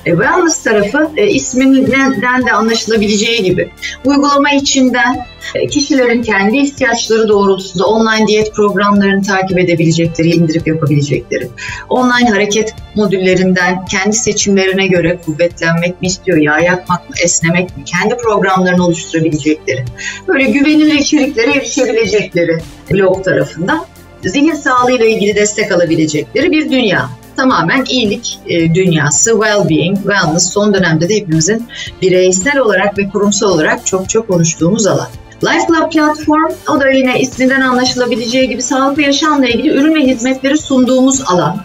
E, 0.07 0.09
wellness 0.09 0.63
tarafı 0.63 1.09
e, 1.17 1.27
isminden 1.27 2.45
de 2.45 2.51
anlaşılabileceği 2.51 3.43
gibi. 3.43 3.69
Uygulama 4.05 4.51
içinden 4.51 5.25
e, 5.55 5.67
kişilerin 5.67 6.21
kendi 6.21 6.57
ihtiyaçları 6.57 7.27
doğrultusunda 7.27 7.85
online 7.85 8.27
diyet 8.27 8.53
programlarını 8.55 9.23
takip 9.23 9.59
edebilecekleri, 9.59 10.29
indirip 10.29 10.67
yapabilecekleri, 10.67 11.47
online 11.89 12.29
hareket 12.29 12.75
modüllerinden 12.95 13.85
kendi 13.85 14.15
seçimlerine 14.15 14.87
göre 14.87 15.19
kuvvetlenmek 15.25 16.01
mi 16.01 16.07
istiyor, 16.07 16.37
yağ 16.37 16.59
yakmak 16.59 17.09
mı, 17.09 17.15
esnemek 17.23 17.77
mi, 17.77 17.83
kendi 17.85 18.17
programlarını 18.17 18.85
oluşturabilecekleri, 18.85 19.85
böyle 20.27 20.43
güvenilir 20.43 20.93
içeriklere 20.93 21.51
erişebilecekleri 21.51 22.57
blog 22.91 23.23
tarafından 23.23 23.85
zihin 24.23 24.53
sağlığıyla 24.53 25.05
ilgili 25.05 25.35
destek 25.35 25.71
alabilecekleri 25.71 26.51
bir 26.51 26.71
dünya 26.71 27.09
tamamen 27.38 27.86
iyilik 27.89 28.39
e, 28.48 28.75
dünyası, 28.75 29.32
well-being, 29.32 29.96
wellness 29.96 30.53
son 30.53 30.74
dönemde 30.74 31.10
de 31.10 31.15
hepimizin 31.15 31.67
bireysel 32.01 32.58
olarak 32.58 32.98
ve 32.98 33.10
kurumsal 33.10 33.50
olarak 33.50 33.86
çok 33.86 34.10
çok 34.10 34.27
konuştuğumuz 34.27 34.88
alan. 34.88 35.08
Life 35.44 35.67
Club 35.67 35.91
platform 35.91 36.51
o 36.70 36.79
da 36.79 36.89
yine 36.89 37.20
isminden 37.20 37.62
anlaşılabileceği 37.62 38.50
gibi 38.50 38.62
sağlıklı 38.62 39.01
yaşamla 39.01 39.48
ilgili 39.48 39.70
ürün 39.70 39.96
ve 39.96 40.00
hizmetleri 40.00 40.58
sunduğumuz 40.58 41.22
alan. 41.27 41.58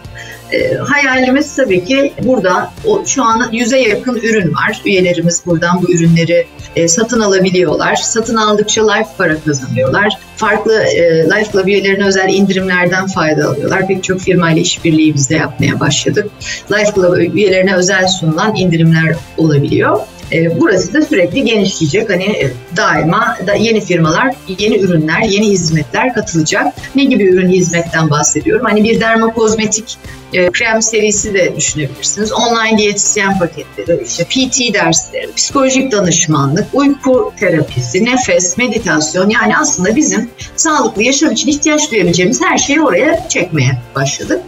E, 0.53 0.75
hayalimiz 0.75 1.55
tabii 1.55 1.85
ki 1.85 2.13
burada 2.23 2.71
o, 2.85 3.05
şu 3.05 3.23
an 3.23 3.49
yüze 3.51 3.79
yakın 3.79 4.15
ürün 4.15 4.53
var. 4.53 4.81
Üyelerimiz 4.85 5.43
buradan 5.45 5.81
bu 5.81 5.91
ürünleri 5.93 6.47
e, 6.75 6.87
satın 6.87 7.19
alabiliyorlar. 7.19 7.95
Satın 7.95 8.35
aldıkça 8.35 8.91
life 8.91 9.09
para 9.17 9.39
kazanıyorlar. 9.39 10.17
Farklı 10.35 10.83
e, 10.83 11.23
Life 11.23 11.51
Club 11.51 11.67
üyelerine 11.67 12.05
özel 12.05 12.29
indirimlerden 12.29 13.07
fayda 13.07 13.49
alıyorlar. 13.49 13.87
Pek 13.87 14.03
çok 14.03 14.19
firmayla 14.19 14.61
işbirliği 14.61 15.13
biz 15.13 15.29
de 15.29 15.35
yapmaya 15.35 15.79
başladık. 15.79 16.29
Life 16.71 16.91
Club 16.95 17.35
üyelerine 17.35 17.75
özel 17.75 18.07
sunulan 18.07 18.55
indirimler 18.55 19.15
olabiliyor. 19.37 19.99
E, 20.31 20.59
burası 20.61 20.93
da 20.93 21.01
sürekli 21.01 21.45
genişleyecek. 21.45 22.09
Hani 22.09 22.23
e, 22.23 22.51
daima 22.77 23.37
da 23.47 23.53
yeni 23.53 23.81
firmalar, 23.81 24.35
yeni 24.59 24.77
ürünler, 24.79 25.21
yeni 25.21 25.49
hizmetler 25.49 26.13
katılacak. 26.13 26.73
Ne 26.95 27.03
gibi 27.03 27.23
ürün 27.23 27.49
hizmetten 27.49 28.09
bahsediyorum? 28.09 28.65
Hani 28.65 28.83
bir 28.83 28.99
dermokozmetik 28.99 29.97
e, 30.33 30.51
krem 30.51 30.81
serisi 30.81 31.33
de 31.33 31.55
düşünebilirsiniz. 31.55 32.31
Online 32.31 32.77
diyetisyen 32.77 33.39
paketleri, 33.39 34.03
işte 34.03 34.23
PT 34.23 34.73
dersleri, 34.73 35.33
psikolojik 35.35 35.91
danışmanlık, 35.91 36.67
uyku 36.73 37.33
terapisi, 37.39 38.05
nefes, 38.05 38.57
meditasyon 38.57 39.29
yani 39.29 39.57
aslında 39.57 39.95
bizim 39.95 40.29
sağlıklı 40.55 41.03
yaşam 41.03 41.31
için 41.31 41.47
ihtiyaç 41.47 41.91
duyabileceğimiz 41.91 42.41
her 42.41 42.57
şeyi 42.57 42.81
oraya 42.81 43.29
çekmeye 43.29 43.71
başladık. 43.95 44.41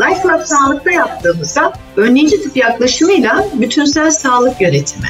Life 0.00 0.28
Lab 0.28 0.42
Sağlık'ta 0.44 0.90
yaptığımızda 0.90 1.72
önleyici 1.96 2.42
tıp 2.42 2.56
yaklaşımıyla 2.56 3.44
bütünsel 3.54 4.10
sağlık 4.10 4.60
yönetimi. 4.60 5.06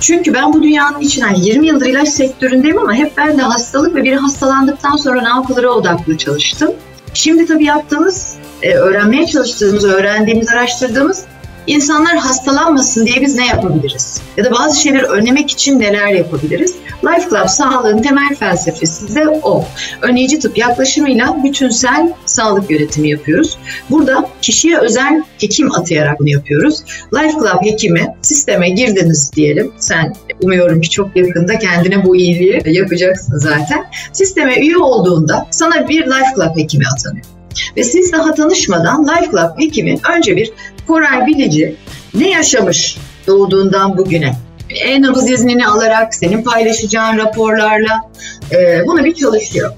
Çünkü 0.00 0.34
ben 0.34 0.52
bu 0.52 0.62
dünyanın 0.62 1.00
içinden 1.00 1.28
yani 1.28 1.46
20 1.46 1.66
yıldır 1.66 1.86
ilaç 1.86 2.08
sektöründeyim 2.08 2.78
ama 2.78 2.94
hep 2.94 3.16
ben 3.16 3.38
de 3.38 3.42
hastalık 3.42 3.94
ve 3.94 4.04
biri 4.04 4.16
hastalandıktan 4.16 4.96
sonra 4.96 5.22
ne 5.22 5.28
yapılır 5.28 5.64
odaklı 5.64 6.18
çalıştım. 6.18 6.70
Şimdi 7.14 7.46
tabii 7.46 7.64
yaptığımız, 7.64 8.36
e, 8.62 8.74
öğrenmeye 8.74 9.26
çalıştığımız, 9.26 9.84
öğrendiğimiz, 9.84 10.48
araştırdığımız 10.48 11.24
İnsanlar 11.66 12.16
hastalanmasın 12.16 13.06
diye 13.06 13.20
biz 13.20 13.34
ne 13.34 13.46
yapabiliriz? 13.46 14.20
Ya 14.36 14.44
da 14.44 14.50
bazı 14.52 14.80
şeyleri 14.80 15.04
önlemek 15.04 15.50
için 15.50 15.80
neler 15.80 16.08
yapabiliriz? 16.08 16.74
Life 17.04 17.28
Club 17.30 17.46
sağlığın 17.48 18.02
temel 18.02 18.34
felsefesi 18.34 19.14
de 19.14 19.28
o. 19.28 19.64
Önleyici 20.02 20.38
tıp 20.38 20.58
yaklaşımıyla 20.58 21.44
bütünsel 21.44 22.12
sağlık 22.26 22.70
yönetimi 22.70 23.10
yapıyoruz. 23.10 23.58
Burada 23.90 24.28
kişiye 24.42 24.78
özel 24.78 25.22
hekim 25.38 25.74
atayarak 25.74 26.20
bunu 26.20 26.28
yapıyoruz. 26.28 26.82
Life 27.14 27.32
Club 27.32 27.62
hekimi 27.72 28.14
sisteme 28.22 28.68
girdiniz 28.68 29.32
diyelim. 29.32 29.72
Sen 29.78 30.14
umuyorum 30.42 30.80
ki 30.80 30.90
çok 30.90 31.16
yakında 31.16 31.58
kendine 31.58 32.04
bu 32.04 32.16
iyiliği 32.16 32.62
yapacaksın 32.66 33.38
zaten. 33.38 33.84
Sisteme 34.12 34.60
üye 34.60 34.78
olduğunda 34.78 35.46
sana 35.50 35.88
bir 35.88 36.06
Life 36.06 36.34
Club 36.36 36.58
hekimi 36.58 36.84
atanıyor. 36.96 37.33
Ve 37.76 37.84
siz 37.84 38.12
daha 38.12 38.34
tanışmadan 38.34 39.08
Life 39.08 39.30
Club 39.30 39.58
hekimi 39.58 39.96
önce 40.16 40.36
bir 40.36 40.50
Koray 40.86 41.26
Bilici 41.26 41.76
ne 42.14 42.30
yaşamış 42.30 42.96
doğduğundan 43.26 43.98
bugüne 43.98 44.34
e-nabız 44.70 45.30
iznini 45.30 45.66
alarak 45.66 46.14
senin 46.14 46.42
paylaşacağın 46.42 47.18
raporlarla 47.18 48.10
e, 48.52 48.86
bunu 48.86 49.04
bir 49.04 49.14
çalışıyor. 49.14 49.72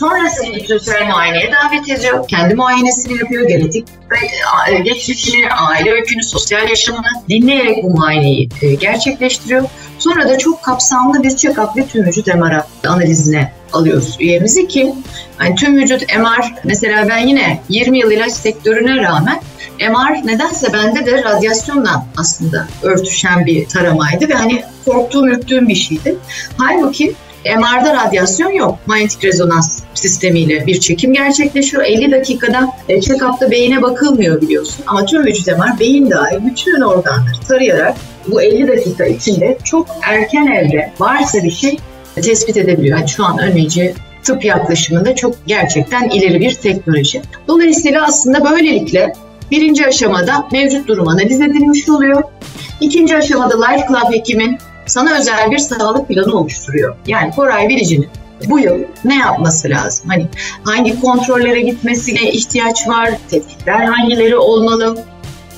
Sonra 0.00 0.28
seni 0.28 0.54
bütünsel 0.54 1.06
muayeneye 1.06 1.50
davet 1.52 1.98
ediyor. 1.98 2.28
Kendi 2.28 2.54
muayenesini 2.54 3.18
yapıyor. 3.18 3.48
Genetik 3.48 3.88
e, 4.70 4.78
geçmişini, 4.78 5.48
aile 5.50 5.92
öykünü, 5.92 6.22
sosyal 6.22 6.68
yaşamını 6.68 7.06
dinleyerek 7.28 7.82
bu 7.82 7.90
muayeneyi 7.90 8.48
e, 8.62 8.74
gerçekleştiriyor. 8.74 9.62
Sonra 10.02 10.28
da 10.28 10.38
çok 10.38 10.62
kapsamlı 10.62 11.22
bir 11.22 11.30
check-up 11.30 11.76
ve 11.76 11.86
tüm 11.86 12.04
vücut 12.04 12.26
MR 12.26 12.60
analizine 12.86 13.52
alıyoruz 13.72 14.16
üyemizi 14.20 14.68
ki 14.68 14.94
yani 15.40 15.54
tüm 15.54 15.76
vücut 15.76 16.02
MR 16.02 16.54
mesela 16.64 17.08
ben 17.08 17.18
yine 17.18 17.60
20 17.68 17.98
yıl 17.98 18.10
ilaç 18.10 18.32
sektörüne 18.32 18.96
rağmen 18.96 19.40
MR 19.80 20.26
nedense 20.26 20.72
bende 20.72 21.06
de 21.06 21.24
radyasyonla 21.24 22.06
aslında 22.16 22.68
örtüşen 22.82 23.46
bir 23.46 23.68
taramaydı 23.68 24.28
ve 24.28 24.34
hani 24.34 24.62
korktuğum, 24.84 25.28
ürktüğüm 25.28 25.68
bir 25.68 25.74
şeydi. 25.74 26.16
Halbuki 26.58 27.14
MR'da 27.44 27.94
radyasyon 27.94 28.50
yok. 28.50 28.78
Manyetik 28.86 29.24
rezonans 29.24 29.82
sistemiyle 29.94 30.66
bir 30.66 30.80
çekim 30.80 31.12
gerçekleşiyor. 31.12 31.82
50 31.82 32.12
dakikada 32.12 32.68
e, 32.88 33.00
check-up'ta 33.00 33.50
beyine 33.50 33.82
bakılmıyor 33.82 34.40
biliyorsun. 34.40 34.84
Ama 34.86 35.04
tüm 35.04 35.24
vücut 35.26 35.46
MR 35.46 35.80
beyin 35.80 36.10
dahil 36.10 36.38
bütün 36.46 36.80
organları 36.80 37.40
tarayarak 37.48 37.96
bu 38.28 38.42
50 38.42 38.68
dakika 38.68 39.04
içinde 39.04 39.58
çok 39.64 39.86
erken 40.02 40.46
evde 40.46 40.92
varsa 40.98 41.42
bir 41.42 41.50
şey 41.50 41.78
tespit 42.22 42.56
edebiliyor. 42.56 42.98
Yani 42.98 43.08
şu 43.08 43.24
an 43.24 43.38
önleyici 43.38 43.94
tıp 44.22 44.44
yaklaşımında 44.44 45.14
çok 45.16 45.34
gerçekten 45.46 46.08
ileri 46.08 46.40
bir 46.40 46.54
teknoloji. 46.54 47.22
Dolayısıyla 47.48 48.04
aslında 48.06 48.50
böylelikle 48.50 49.12
birinci 49.50 49.86
aşamada 49.86 50.48
mevcut 50.52 50.88
durum 50.88 51.08
analiz 51.08 51.40
edilmiş 51.40 51.88
oluyor. 51.88 52.22
İkinci 52.80 53.16
aşamada 53.16 53.66
Life 53.66 53.86
Club 53.88 54.14
hekimin 54.14 54.58
sana 54.86 55.18
özel 55.18 55.50
bir 55.50 55.58
sağlık 55.58 56.08
planı 56.08 56.38
oluşturuyor. 56.38 56.96
Yani 57.06 57.30
Koray 57.34 57.68
Bilici'nin 57.68 58.08
bu 58.48 58.58
yıl 58.58 58.78
ne 59.04 59.16
yapması 59.16 59.68
lazım? 59.68 60.08
Hani 60.08 60.26
hangi 60.64 61.00
kontrollere 61.00 61.60
gitmesine 61.60 62.30
ihtiyaç 62.30 62.88
var? 62.88 63.10
Tetkikler 63.30 63.84
hangileri 63.84 64.36
olmalı? 64.36 65.04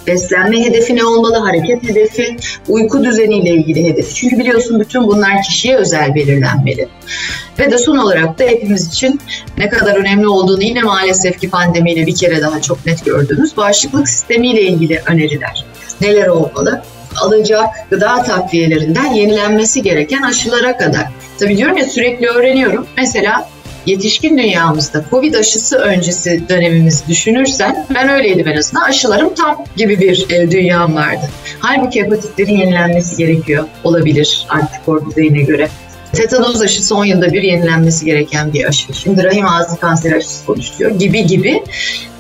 Beslenme 0.07 0.65
hedefi 0.65 0.97
ne 0.97 1.05
olmalı? 1.05 1.37
Hareket 1.37 1.83
hedefi, 1.83 2.37
uyku 2.69 3.05
düzeniyle 3.05 3.51
ilgili 3.51 3.85
hedefi. 3.85 4.15
Çünkü 4.15 4.39
biliyorsun 4.39 4.81
bütün 4.81 5.07
bunlar 5.07 5.43
kişiye 5.43 5.77
özel 5.77 6.15
belirlenmeli. 6.15 6.89
Ve 7.59 7.71
de 7.71 7.79
son 7.79 7.97
olarak 7.97 8.39
da 8.39 8.45
hepimiz 8.45 8.89
için 8.89 9.21
ne 9.59 9.69
kadar 9.69 9.97
önemli 9.97 10.29
olduğunu 10.29 10.63
yine 10.63 10.83
maalesef 10.83 11.41
ki 11.41 11.51
pandemiyle 11.51 12.07
bir 12.07 12.15
kere 12.15 12.43
daha 12.43 12.61
çok 12.61 12.87
net 12.87 13.05
gördüğümüz 13.05 13.57
bağışıklık 13.57 14.09
sistemiyle 14.09 14.63
ilgili 14.63 15.03
öneriler. 15.07 15.65
Neler 16.01 16.27
olmalı? 16.27 16.83
alacak 17.23 17.91
gıda 17.91 18.23
takviyelerinden 18.23 19.13
yenilenmesi 19.13 19.83
gereken 19.83 20.23
aşılara 20.23 20.77
kadar. 20.77 21.07
Tabii 21.39 21.57
diyorum 21.57 21.77
ya 21.77 21.85
sürekli 21.85 22.27
öğreniyorum. 22.27 22.87
Mesela 22.97 23.49
yetişkin 23.87 24.39
dünyamızda 24.39 25.05
Covid 25.11 25.35
aşısı 25.35 25.77
öncesi 25.77 26.49
dönemimiz 26.49 27.09
düşünürsen 27.09 27.87
ben 27.95 28.09
öyleydim 28.09 28.49
en 28.49 28.57
azından 28.57 28.83
aşılarım 28.83 29.35
tam 29.35 29.65
gibi 29.77 30.01
bir 30.01 30.31
e, 30.31 30.51
dünyam 30.51 30.95
vardı. 30.95 31.31
Halbuki 31.61 32.03
hepatitlerin 32.03 32.57
yenilenmesi 32.57 33.17
gerekiyor 33.17 33.65
olabilir 33.85 34.47
antikor 34.49 35.11
düzeyine 35.11 35.43
göre. 35.43 35.69
Tetanoz 36.13 36.63
aşısı 36.63 36.97
10 36.97 37.05
yılda 37.05 37.33
bir 37.33 37.43
yenilenmesi 37.43 38.05
gereken 38.05 38.53
bir 38.53 38.65
aşı. 38.65 38.93
Şimdi 38.93 39.25
rahim 39.25 39.47
ağzı 39.47 39.81
kanseri 39.81 40.17
aşısı 40.17 40.47
konuşuyor 40.47 40.91
gibi 40.91 41.27
gibi. 41.27 41.63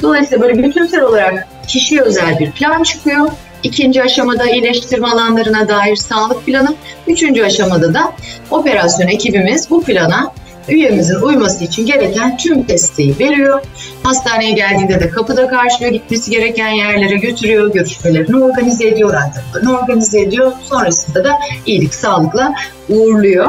Dolayısıyla 0.02 0.42
böyle 0.42 0.62
bütünsel 0.62 1.02
olarak 1.02 1.46
kişiye 1.68 2.00
özel 2.00 2.38
bir 2.38 2.50
plan 2.50 2.82
çıkıyor. 2.82 3.28
İkinci 3.62 4.02
aşamada 4.02 4.50
iyileştirme 4.50 5.08
alanlarına 5.08 5.68
dair 5.68 5.96
sağlık 5.96 6.46
planı. 6.46 6.74
Üçüncü 7.06 7.44
aşamada 7.44 7.94
da 7.94 8.12
operasyon 8.50 9.08
ekibimiz 9.08 9.70
bu 9.70 9.82
plana 9.82 10.32
üyemizin 10.68 11.14
uyması 11.14 11.64
için 11.64 11.86
gereken 11.86 12.36
tüm 12.36 12.68
desteği 12.68 13.14
veriyor. 13.20 13.60
Hastaneye 14.02 14.52
geldiğinde 14.52 15.00
de 15.00 15.10
kapıda 15.10 15.48
karşılıyor, 15.48 15.92
gitmesi 15.92 16.30
gereken 16.30 16.68
yerlere 16.68 17.16
götürüyor, 17.16 17.72
görüşmelerini 17.72 18.36
organize 18.36 18.88
ediyor, 18.88 19.12
randevularını 19.12 19.78
organize 19.78 20.20
ediyor. 20.20 20.52
Sonrasında 20.62 21.24
da 21.24 21.38
iyilik, 21.66 21.94
sağlıkla 21.94 22.54
uğurluyor. 22.88 23.48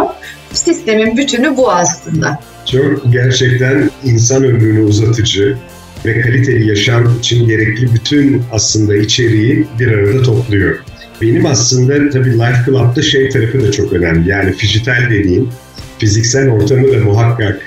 Sistemin 0.54 1.18
bütünü 1.18 1.58
bu 1.58 1.72
aslında. 1.72 2.40
Çok 2.66 3.14
gerçekten 3.14 3.90
insan 4.04 4.44
ömrünü 4.44 4.84
uzatıcı 4.84 5.58
ve 6.06 6.22
kaliteli 6.22 6.70
yaşam 6.70 7.20
için 7.20 7.48
gerekli 7.48 7.94
bütün 7.94 8.44
aslında 8.52 8.96
içeriği 8.96 9.68
bir 9.80 9.92
arada 9.92 10.22
topluyor. 10.22 10.76
Benim 11.22 11.46
aslında 11.46 12.10
tabii 12.10 12.34
Life 12.34 12.64
Club'da 12.66 13.02
şey 13.02 13.30
tarafı 13.30 13.62
da 13.62 13.72
çok 13.72 13.94
önemli. 13.94 14.30
Yani 14.30 14.54
fijital 14.54 15.10
dediğim 15.10 15.50
fiziksel 16.06 16.50
ortamı 16.50 16.92
da 16.92 16.98
muhakkak 17.04 17.62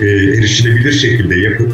e, 0.00 0.04
erişilebilir 0.06 0.92
şekilde 0.92 1.34
yapıp 1.34 1.72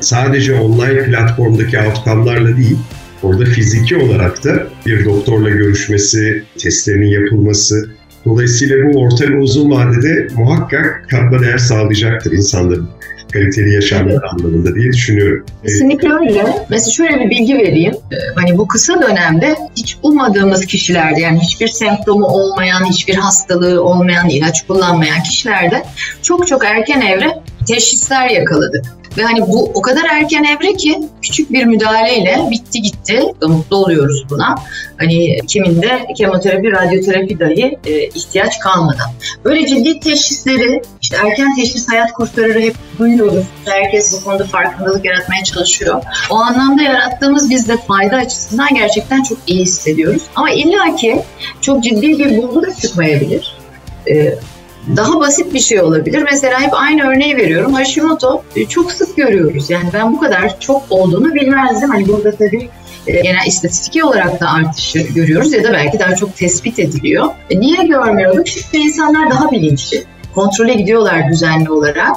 sadece 0.00 0.54
online 0.54 1.04
platformdaki 1.04 1.78
outcome'larla 1.78 2.56
değil, 2.56 2.76
orada 3.22 3.44
fiziki 3.44 3.96
olarak 3.96 4.44
da 4.44 4.66
bir 4.86 5.04
doktorla 5.04 5.50
görüşmesi, 5.50 6.44
testlerinin 6.58 7.06
yapılması, 7.06 7.90
dolayısıyla 8.24 8.76
bu 8.86 8.98
orta 8.98 9.24
ve 9.24 9.36
uzun 9.36 9.70
vadede 9.70 10.28
muhakkak 10.36 11.10
katma 11.10 11.40
değer 11.42 11.58
sağlayacaktır 11.58 12.32
insanların 12.32 12.88
kaliteli 13.34 13.74
yaşamlar 13.74 14.22
anlamında 14.22 14.74
diye 14.74 14.92
düşünüyorum. 14.92 15.46
Kesinlikle 15.62 16.12
öyle. 16.12 16.66
Mesela 16.70 16.92
şöyle 16.92 17.20
bir 17.20 17.30
bilgi 17.30 17.58
vereyim. 17.58 17.94
Ee, 18.12 18.16
hani 18.34 18.58
bu 18.58 18.68
kısa 18.68 19.02
dönemde 19.02 19.56
hiç 19.76 19.96
ummadığımız 20.02 20.66
kişilerde 20.66 21.20
yani 21.20 21.40
hiçbir 21.40 21.68
semptomu 21.68 22.26
olmayan, 22.26 22.84
hiçbir 22.84 23.14
hastalığı 23.14 23.82
olmayan, 23.82 24.28
ilaç 24.28 24.66
kullanmayan 24.66 25.22
kişilerde 25.22 25.82
çok 26.22 26.46
çok 26.46 26.64
erken 26.64 27.00
evre 27.00 27.42
teşhisler 27.66 28.30
yakaladık. 28.30 28.84
Ve 29.18 29.22
hani 29.22 29.40
bu 29.40 29.70
o 29.74 29.82
kadar 29.82 30.04
erken 30.04 30.44
evre 30.44 30.74
ki 30.76 31.00
küçük 31.22 31.52
bir 31.52 31.64
müdahaleyle 31.64 32.46
bitti 32.50 32.82
gitti. 32.82 33.22
Mutlu 33.42 33.76
oluyoruz 33.76 34.24
buna. 34.30 34.54
Hani 34.98 35.38
kiminde 35.46 36.06
kemoterapi, 36.16 36.72
radyoterapi 36.72 37.38
dahi 37.40 37.78
e, 37.86 38.06
ihtiyaç 38.08 38.58
kalmadan. 38.58 39.10
Böyle 39.44 39.66
ciddi 39.66 40.00
teşhisleri, 40.00 40.82
işte 41.02 41.16
erken 41.24 41.56
teşhis 41.56 41.88
hayat 41.88 42.12
kurtarır 42.12 42.60
hep 42.60 42.74
duyuyoruz. 42.98 43.44
Herkes 43.64 44.12
bu 44.12 44.24
konuda 44.24 44.44
farkındalık 44.44 45.04
yaratmaya 45.04 45.44
çalışıyor. 45.44 46.02
O 46.30 46.34
anlamda 46.34 46.82
yarattığımız 46.82 47.50
biz 47.50 47.68
de 47.68 47.76
fayda 47.76 48.16
açısından 48.16 48.74
gerçekten 48.74 49.22
çok 49.22 49.38
iyi 49.46 49.60
hissediyoruz. 49.60 50.22
Ama 50.36 50.50
illaki 50.50 51.22
çok 51.60 51.84
ciddi 51.84 52.18
bir 52.18 52.36
bulgu 52.36 52.62
da 52.62 52.74
çıkmayabilir. 52.74 53.56
Ee, 54.10 54.34
daha 54.96 55.20
basit 55.20 55.54
bir 55.54 55.60
şey 55.60 55.80
olabilir. 55.80 56.22
Mesela 56.32 56.60
hep 56.60 56.74
aynı 56.74 57.08
örneği 57.08 57.36
veriyorum. 57.36 57.72
Hashimoto 57.72 58.42
e, 58.56 58.66
çok 58.66 58.92
sık 58.92 59.16
görüyoruz. 59.16 59.70
Yani 59.70 59.88
ben 59.92 60.12
bu 60.12 60.20
kadar 60.20 60.60
çok 60.60 60.82
olduğunu 60.90 61.34
bilmezdim. 61.34 61.90
Hani 61.90 62.08
burada 62.08 62.32
tabii 62.32 62.68
e, 63.06 63.20
genel 63.20 63.46
istatistiki 63.46 64.04
olarak 64.04 64.40
da 64.40 64.50
artışı 64.50 64.98
görüyoruz 64.98 65.52
ya 65.52 65.64
da 65.64 65.72
belki 65.72 65.98
daha 65.98 66.14
çok 66.14 66.36
tespit 66.36 66.78
ediliyor. 66.78 67.26
E 67.50 67.60
niye 67.60 67.86
görmüyorduk? 67.86 68.46
Çünkü 68.46 68.76
insanlar 68.76 69.30
daha 69.30 69.50
bilinçli. 69.50 70.04
Kontrole 70.34 70.74
gidiyorlar 70.74 71.28
düzenli 71.28 71.70
olarak. 71.70 72.16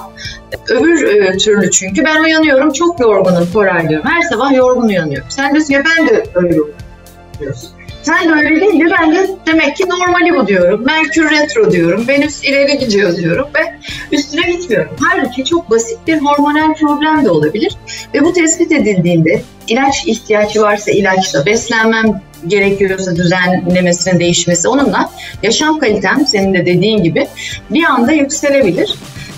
Öbür 0.70 1.38
türlü 1.40 1.72
çünkü 1.72 2.06
ben 2.06 2.24
uyanıyorum 2.24 2.72
çok 2.72 3.00
yorgunum 3.00 3.48
Koray 3.54 3.90
diyorum. 3.90 4.10
Her 4.10 4.22
sabah 4.22 4.54
yorgun 4.54 4.88
uyanıyorum. 4.88 5.28
Sen 5.30 5.54
diyorsun 5.54 5.74
ya 5.74 5.84
ben 5.86 6.08
de 6.08 6.24
öyle 6.36 6.56
uyanıyorum. 6.62 7.77
Sen 8.08 8.30
de 8.30 8.34
öyle 8.34 8.62
değil 8.62 8.80
de 8.80 8.86
ben 9.00 9.16
de 9.16 9.28
demek 9.46 9.76
ki 9.76 9.84
normali 9.90 10.36
bu 10.36 10.48
diyorum. 10.48 10.86
Merkür 10.86 11.32
retro 11.32 11.72
diyorum. 11.72 12.08
Venüs 12.08 12.44
ileri 12.44 12.78
gidiyor 12.78 13.18
diyorum 13.18 13.48
ve 13.56 13.80
üstüne 14.12 14.52
gitmiyorum. 14.52 14.96
Halbuki 15.00 15.46
çok 15.46 15.70
basit 15.70 15.98
bir 16.08 16.18
hormonal 16.18 16.74
problem 16.74 17.26
de 17.26 17.30
olabilir. 17.30 17.76
Ve 18.14 18.22
bu 18.22 18.34
tespit 18.34 18.72
edildiğinde 18.72 19.42
ilaç 19.68 20.08
ihtiyacı 20.08 20.62
varsa 20.62 20.92
ilaçla, 20.92 21.46
beslenmem 21.46 22.22
gerekiyorsa 22.48 23.16
düzenlemesinin 23.16 24.20
değişmesi 24.20 24.68
onunla 24.68 25.12
yaşam 25.44 25.80
kalitem 25.80 26.28
senin 26.28 26.54
de 26.54 26.66
dediğin 26.66 27.04
gibi 27.04 27.28
bir 27.70 27.84
anda 27.84 28.12
yükselebilir. 28.12 28.96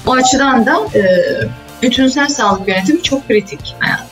O 0.07 0.11
açıdan 0.11 0.65
da 0.65 0.79
e, 0.95 1.03
bütünsel 1.81 2.27
sağlık 2.27 2.67
yönetimi 2.67 3.01
çok 3.01 3.27
kritik 3.27 3.75
hayatım. 3.79 4.08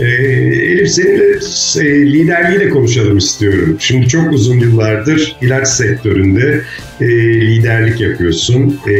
E, 0.00 0.04
Elif 0.04 0.90
seninle 0.90 1.38
e, 1.76 2.12
liderliği 2.12 2.60
de 2.60 2.68
konuşalım 2.68 3.18
istiyorum. 3.18 3.76
Şimdi 3.80 4.08
çok 4.08 4.32
uzun 4.32 4.58
yıllardır 4.58 5.36
ilaç 5.42 5.68
sektöründe 5.68 6.62
e, 7.00 7.06
liderlik 7.40 8.00
yapıyorsun 8.00 8.80
e, 8.86 8.92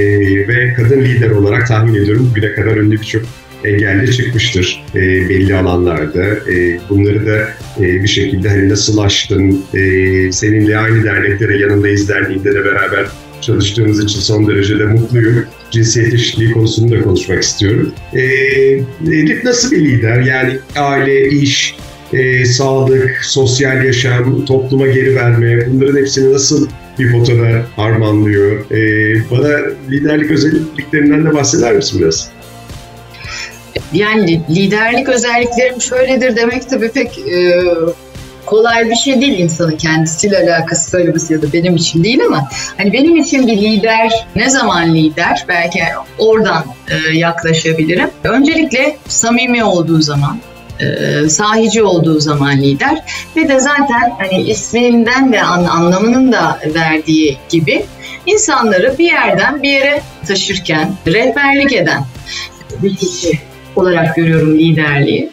ve 0.48 0.72
kadın 0.76 1.00
lider 1.00 1.30
olarak 1.30 1.68
tahmin 1.68 1.94
ediyorum 1.94 2.28
bugüne 2.30 2.52
kadar 2.52 2.76
önünde 2.76 2.94
birçok 2.94 3.22
engelli 3.64 4.16
çıkmıştır 4.16 4.82
e, 4.94 5.00
belli 5.28 5.56
alanlarda. 5.56 6.24
E, 6.24 6.80
bunları 6.88 7.26
da 7.26 7.48
e, 7.80 8.02
bir 8.02 8.08
şekilde 8.08 8.48
hani 8.48 8.68
nasıl 8.68 8.98
aştın, 8.98 9.64
e, 9.74 10.32
seninle 10.32 10.78
aynı 10.78 11.04
derneklere 11.04 11.58
yanındayız 11.58 12.08
derneğinde 12.08 12.54
de 12.54 12.64
beraber 12.64 13.06
çalıştığımız 13.40 14.04
için 14.04 14.20
son 14.20 14.48
derece 14.48 14.78
de 14.78 14.84
mutluyum. 14.84 15.44
Cinsiyet 15.70 16.14
eşitliği 16.14 16.52
konusunu 16.52 16.90
da 16.90 17.02
konuşmak 17.02 17.42
istiyorum. 17.42 17.92
Elif 19.06 19.44
nasıl 19.44 19.70
bir 19.70 19.80
lider? 19.80 20.20
Yani 20.20 20.59
aile, 20.76 21.28
iş, 21.28 21.76
e, 22.12 22.44
sağlık, 22.44 23.24
sosyal 23.24 23.85
yaşam, 23.85 24.44
topluma 24.44 24.87
geri 24.87 25.16
verme 25.16 25.72
bunların 25.72 25.98
hepsini 25.98 26.33
nasıl 26.35 26.68
bir 26.98 27.12
potada 27.12 27.66
harmanlıyor? 27.76 28.70
Ee, 28.70 29.22
bana 29.30 29.59
liderlik 29.90 30.30
özelliklerinden 30.30 31.26
de 31.26 31.35
bahseder 31.35 31.76
misin 31.76 32.00
biraz? 32.00 32.30
Yani 33.92 34.42
liderlik 34.50 35.09
özelliklerim 35.09 35.80
şöyledir 35.80 36.37
demek 36.37 36.70
tabii 36.70 36.88
pek 36.88 37.18
e, 37.18 37.62
kolay 38.50 38.90
bir 38.90 38.94
şey 38.94 39.20
değil 39.20 39.38
insanın 39.38 39.76
kendisiyle 39.76 40.38
alakası 40.38 40.90
söylemesi 40.90 41.32
ya 41.32 41.42
da 41.42 41.52
benim 41.52 41.76
için 41.76 42.04
değil 42.04 42.20
ama 42.26 42.48
hani 42.76 42.92
benim 42.92 43.16
için 43.16 43.46
bir 43.46 43.56
lider 43.56 44.26
ne 44.36 44.50
zaman 44.50 44.94
lider 44.94 45.44
belki 45.48 45.80
oradan 46.18 46.64
e, 46.88 47.16
yaklaşabilirim. 47.16 48.10
Öncelikle 48.24 48.96
samimi 49.08 49.64
olduğu 49.64 50.02
zaman, 50.02 50.38
e, 50.80 51.28
sahici 51.28 51.82
olduğu 51.82 52.20
zaman 52.20 52.56
lider 52.56 53.02
ve 53.36 53.48
de 53.48 53.60
zaten 53.60 54.12
hani 54.18 54.42
isminden 54.42 55.32
de 55.32 55.42
anlamının 55.42 56.32
da 56.32 56.58
verdiği 56.74 57.38
gibi 57.48 57.84
insanları 58.26 58.98
bir 58.98 59.06
yerden 59.06 59.62
bir 59.62 59.70
yere 59.70 60.02
taşırken 60.28 60.94
rehberlik 61.06 61.72
eden 61.72 62.04
bir 62.82 62.96
kişi 62.96 63.38
olarak 63.76 64.16
görüyorum 64.16 64.58
liderliği. 64.58 65.30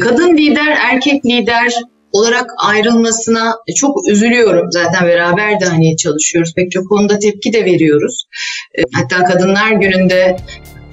Kadın 0.00 0.36
lider, 0.36 0.78
erkek 0.92 1.26
lider 1.26 1.72
olarak 2.14 2.50
ayrılmasına 2.58 3.56
çok 3.76 4.08
üzülüyorum. 4.08 4.72
Zaten 4.72 5.06
beraber 5.06 5.60
de 5.60 5.64
hani 5.64 5.96
çalışıyoruz. 5.96 6.54
Pek 6.56 6.70
çok 6.70 6.88
konuda 6.88 7.18
tepki 7.18 7.52
de 7.52 7.64
veriyoruz. 7.64 8.24
E, 8.78 8.82
hatta 8.94 9.24
Kadınlar 9.24 9.70
Günü'nde 9.70 10.36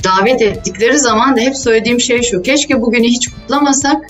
davet 0.03 0.41
ettikleri 0.41 0.99
zaman 0.99 1.38
da 1.38 1.41
hep 1.41 1.57
söylediğim 1.57 1.99
şey 1.99 2.21
şu. 2.21 2.41
Keşke 2.41 2.81
bugünü 2.81 3.07
hiç 3.07 3.27
kutlamasak 3.27 4.05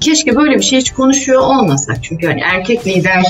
Keşke 0.00 0.36
böyle 0.36 0.56
bir 0.56 0.62
şey 0.62 0.78
hiç 0.78 0.92
konuşuyor 0.92 1.40
olmasak. 1.40 1.96
Çünkü 2.02 2.26
hani 2.26 2.40
erkek 2.40 2.86
lider 2.86 3.22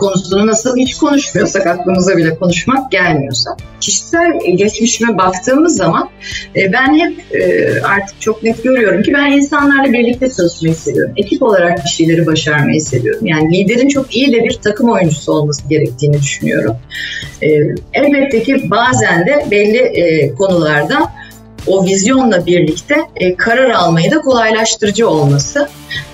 konusunu 0.00 0.46
nasıl 0.46 0.76
hiç 0.76 0.94
konuşmuyorsak, 0.94 1.66
aklımıza 1.66 2.16
bile 2.16 2.38
konuşmak 2.38 2.90
gelmiyorsa. 2.90 3.56
Kişisel 3.80 4.32
geçmişime 4.54 5.18
baktığımız 5.18 5.76
zaman 5.76 6.08
e, 6.56 6.72
ben 6.72 6.94
hep 6.94 7.34
e, 7.34 7.72
artık 7.82 8.20
çok 8.20 8.42
net 8.42 8.62
görüyorum 8.62 9.02
ki 9.02 9.12
ben 9.14 9.32
insanlarla 9.32 9.92
birlikte 9.92 10.30
çalışmayı 10.30 10.74
seviyorum. 10.74 11.12
Ekip 11.16 11.42
olarak 11.42 11.84
bir 11.84 11.90
şeyleri 11.90 12.26
başarmayı 12.26 12.80
seviyorum. 12.80 13.26
Yani 13.26 13.58
liderin 13.58 13.88
çok 13.88 14.16
iyi 14.16 14.32
de 14.32 14.44
bir 14.44 14.54
takım 14.54 14.90
oyuncusu 14.90 15.32
olması 15.32 15.68
gerektiğini 15.68 16.22
düşünüyorum. 16.22 16.76
E, 17.42 17.48
elbette 17.92 18.42
ki 18.42 18.70
bazen 18.70 19.26
de 19.26 19.46
belli 19.50 20.34
konularda 20.38 21.10
o 21.66 21.86
vizyonla 21.86 22.46
birlikte 22.46 22.96
e, 23.16 23.36
karar 23.36 23.70
almayı 23.70 24.10
da 24.10 24.20
kolaylaştırıcı 24.20 25.08
olması 25.08 25.68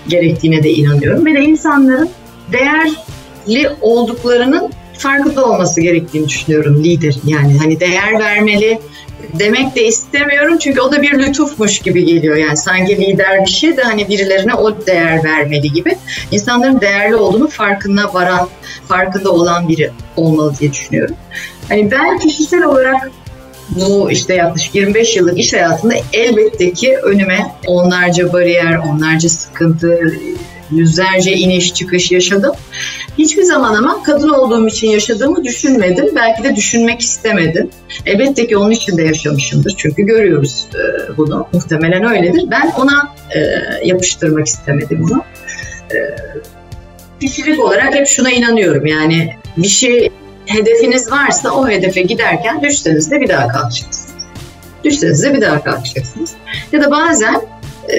gerektiğine 0.09 0.63
de 0.63 0.71
inanıyorum. 0.71 1.27
Ve 1.27 1.35
de 1.35 1.41
insanların 1.41 2.11
değerli 3.47 3.71
olduklarının 3.81 4.71
farkında 4.99 5.45
olması 5.45 5.81
gerektiğini 5.81 6.29
düşünüyorum 6.29 6.85
lider. 6.85 7.15
Yani 7.25 7.59
hani 7.59 7.81
değer 7.81 8.19
vermeli 8.19 8.81
demek 9.39 9.77
de 9.77 9.87
istemiyorum 9.87 10.59
çünkü 10.59 10.81
o 10.81 10.93
da 10.93 11.03
bir 11.03 11.19
lütufmuş 11.19 11.79
gibi 11.79 12.05
geliyor. 12.05 12.37
Yani 12.37 12.57
sanki 12.57 12.97
lider 12.97 13.45
bir 13.47 13.51
şey 13.51 13.77
de 13.77 13.83
hani 13.83 14.09
birilerine 14.09 14.55
o 14.55 14.87
değer 14.87 15.25
vermeli 15.25 15.73
gibi. 15.73 15.97
İnsanların 16.31 16.81
değerli 16.81 17.17
olduğunu 17.17 17.49
farkına 17.49 18.15
varan, 18.15 18.49
farkında 18.89 19.31
olan 19.31 19.69
biri 19.69 19.91
olmalı 20.17 20.55
diye 20.61 20.73
düşünüyorum. 20.73 21.17
Hani 21.69 21.91
ben 21.91 22.19
kişisel 22.19 22.63
olarak 22.63 23.11
bu 23.71 24.11
işte 24.11 24.35
yaklaşık 24.35 24.75
25 24.75 25.17
yıllık 25.17 25.39
iş 25.39 25.53
hayatında 25.53 25.95
elbette 26.13 26.73
ki 26.73 26.97
önüme 26.97 27.55
onlarca 27.67 28.33
bariyer, 28.33 28.77
onlarca 28.77 29.29
sıkıntı, 29.29 30.01
yüzlerce 30.71 31.33
iniş 31.33 31.75
çıkış 31.75 32.13
yaşadım. 32.13 32.55
Hiçbir 33.19 33.43
zaman 33.43 33.75
ama 33.75 34.03
kadın 34.03 34.29
olduğum 34.29 34.69
için 34.69 34.91
yaşadığımı 34.91 35.45
düşünmedim. 35.45 36.09
Belki 36.17 36.45
de 36.45 36.57
düşünmek 36.57 37.01
istemedim. 37.01 37.71
Elbette 38.07 38.47
ki 38.47 38.57
onun 38.57 38.71
için 38.71 38.97
de 38.97 39.03
yaşamışımdır. 39.03 39.75
Çünkü 39.77 40.03
görüyoruz 40.03 40.67
e, 40.75 41.17
bunu. 41.17 41.47
Muhtemelen 41.53 42.05
öyledir. 42.05 42.45
Ben 42.51 42.73
ona 42.81 43.15
e, 43.35 43.41
yapıştırmak 43.85 44.47
istemedim 44.47 45.07
bunu. 45.09 45.25
E, 45.95 45.99
kişilik 47.21 47.61
olarak 47.61 47.95
hep 47.95 48.07
şuna 48.07 48.31
inanıyorum. 48.31 48.87
Yani 48.87 49.35
bir 49.57 49.69
şey 49.69 50.11
hedefiniz 50.47 51.13
varsa 51.13 51.51
o 51.51 51.69
hedefe 51.69 52.03
giderken 52.03 52.63
düşseniz 52.63 53.11
de 53.11 53.21
bir 53.21 53.29
daha 53.29 53.49
kalkacaksınız. 53.49 54.07
Düşseniz 54.85 55.23
de 55.23 55.35
bir 55.35 55.41
daha 55.41 55.65
kalkacaksınız. 55.65 56.33
Ya 56.73 56.85
da 56.85 56.91
bazen 56.91 57.41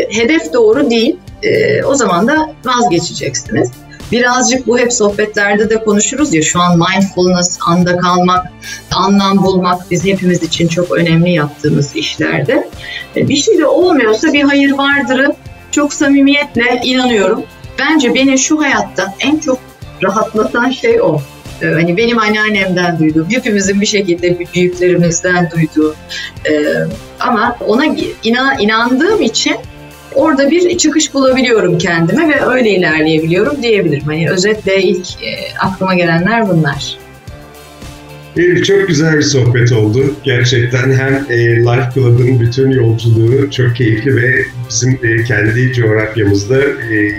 hedef 0.10 0.54
doğru 0.54 0.90
değil. 0.90 1.18
E, 1.44 1.84
o 1.84 1.96
zaman 1.96 2.28
da 2.28 2.52
vazgeçeceksiniz. 2.66 3.72
Birazcık 4.12 4.68
bu 4.68 4.80
hep 4.80 4.94
sohbetlerde 4.94 5.70
de 5.70 5.84
konuşuruz 5.84 6.34
ya 6.34 6.42
şu 6.42 6.62
an 6.62 6.80
mindfulness, 6.80 7.58
anda 7.68 7.98
kalmak, 7.98 8.48
anlam 8.96 9.44
bulmak 9.44 9.92
biz 9.92 10.06
hepimiz 10.06 10.44
için 10.44 10.68
çok 10.68 10.92
önemli 10.92 11.32
yaptığımız 11.32 11.96
işlerde. 11.96 12.70
E, 13.16 13.30
bir 13.30 13.36
şey 13.36 13.58
de 13.58 13.66
olmuyorsa 13.66 14.34
bir 14.34 14.44
hayır 14.44 14.72
vardırı 14.72 15.36
çok 15.72 15.94
samimiyetle 15.94 16.82
inanıyorum. 16.84 17.44
Bence 17.80 18.14
beni 18.14 18.38
şu 18.40 18.62
hayatta 18.62 19.14
en 19.20 19.40
çok 19.40 19.60
rahatlatan 20.04 20.70
şey 20.70 21.02
o. 21.02 21.22
Ee, 21.62 21.66
hani 21.66 21.98
benim 21.98 22.20
anneannemden 22.20 23.00
duyduğum, 23.00 23.28
hepimizin 23.30 23.82
bir 23.82 23.86
şekilde 23.86 24.40
büyüklerimizden 24.54 25.50
duyduğu 25.52 25.96
ee, 26.50 26.52
ama 27.20 27.58
ona 27.68 27.86
inan, 28.24 28.60
inandığım 28.60 29.22
için 29.22 29.56
orada 30.16 30.52
bir 30.52 30.78
çıkış 30.78 31.14
bulabiliyorum 31.14 31.78
kendime 31.78 32.30
ve 32.30 32.46
öyle 32.46 32.70
ilerleyebiliyorum 32.70 33.64
diyebilirim. 33.64 34.06
Hani 34.06 34.30
özetle 34.30 34.82
ilk 34.82 35.08
e, 35.24 35.36
aklıma 35.60 35.96
gelenler 35.96 36.50
bunlar. 36.50 36.98
Elif 38.38 38.66
çok 38.66 38.88
güzel 38.88 39.18
bir 39.18 39.22
sohbet 39.22 39.72
oldu. 39.72 40.16
Gerçekten 40.24 40.94
hem 40.94 41.26
e, 41.30 41.56
Life 41.56 41.90
Club'ın 41.94 42.40
bütün 42.40 42.72
yolculuğu 42.72 43.52
çok 43.52 43.76
keyifli 43.76 44.16
ve 44.16 44.46
bizim 44.70 45.00
e, 45.04 45.24
kendi 45.24 45.74
coğrafyamızda 45.74 46.60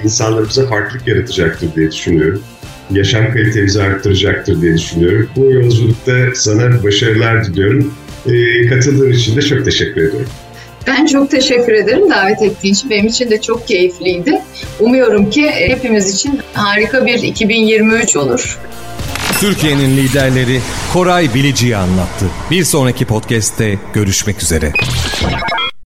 insanlarımıza 0.04 0.66
farklılık 0.66 1.08
yaratacaktır 1.08 1.74
diye 1.76 1.90
düşünüyorum. 1.90 2.42
Yaşam 2.90 3.32
kalitemizi 3.32 3.82
arttıracaktır 3.82 4.62
diye 4.62 4.74
düşünüyorum. 4.74 5.28
Bu 5.36 5.52
yolculukta 5.52 6.12
sana 6.34 6.82
başarılar 6.84 7.44
diliyorum. 7.44 7.94
Katıldığın 8.68 9.12
için 9.12 9.36
de 9.36 9.42
çok 9.42 9.64
teşekkür 9.64 10.02
ederim. 10.02 10.26
Ben 10.86 11.06
çok 11.06 11.30
teşekkür 11.30 11.72
ederim 11.72 12.10
davet 12.10 12.42
ettiğin 12.42 12.74
için. 12.74 12.90
Benim 12.90 13.06
için 13.06 13.30
de 13.30 13.40
çok 13.40 13.68
keyifliydi. 13.68 14.42
Umuyorum 14.80 15.30
ki 15.30 15.50
hepimiz 15.50 16.14
için 16.14 16.40
harika 16.54 17.06
bir 17.06 17.22
2023 17.22 18.16
olur. 18.16 18.58
Türkiye'nin 19.40 19.96
liderleri 19.96 20.60
Koray 20.92 21.34
Bilici'yi 21.34 21.76
anlattı. 21.76 22.24
Bir 22.50 22.64
sonraki 22.64 23.04
podcast'te 23.04 23.78
görüşmek 23.94 24.42
üzere. 24.42 24.72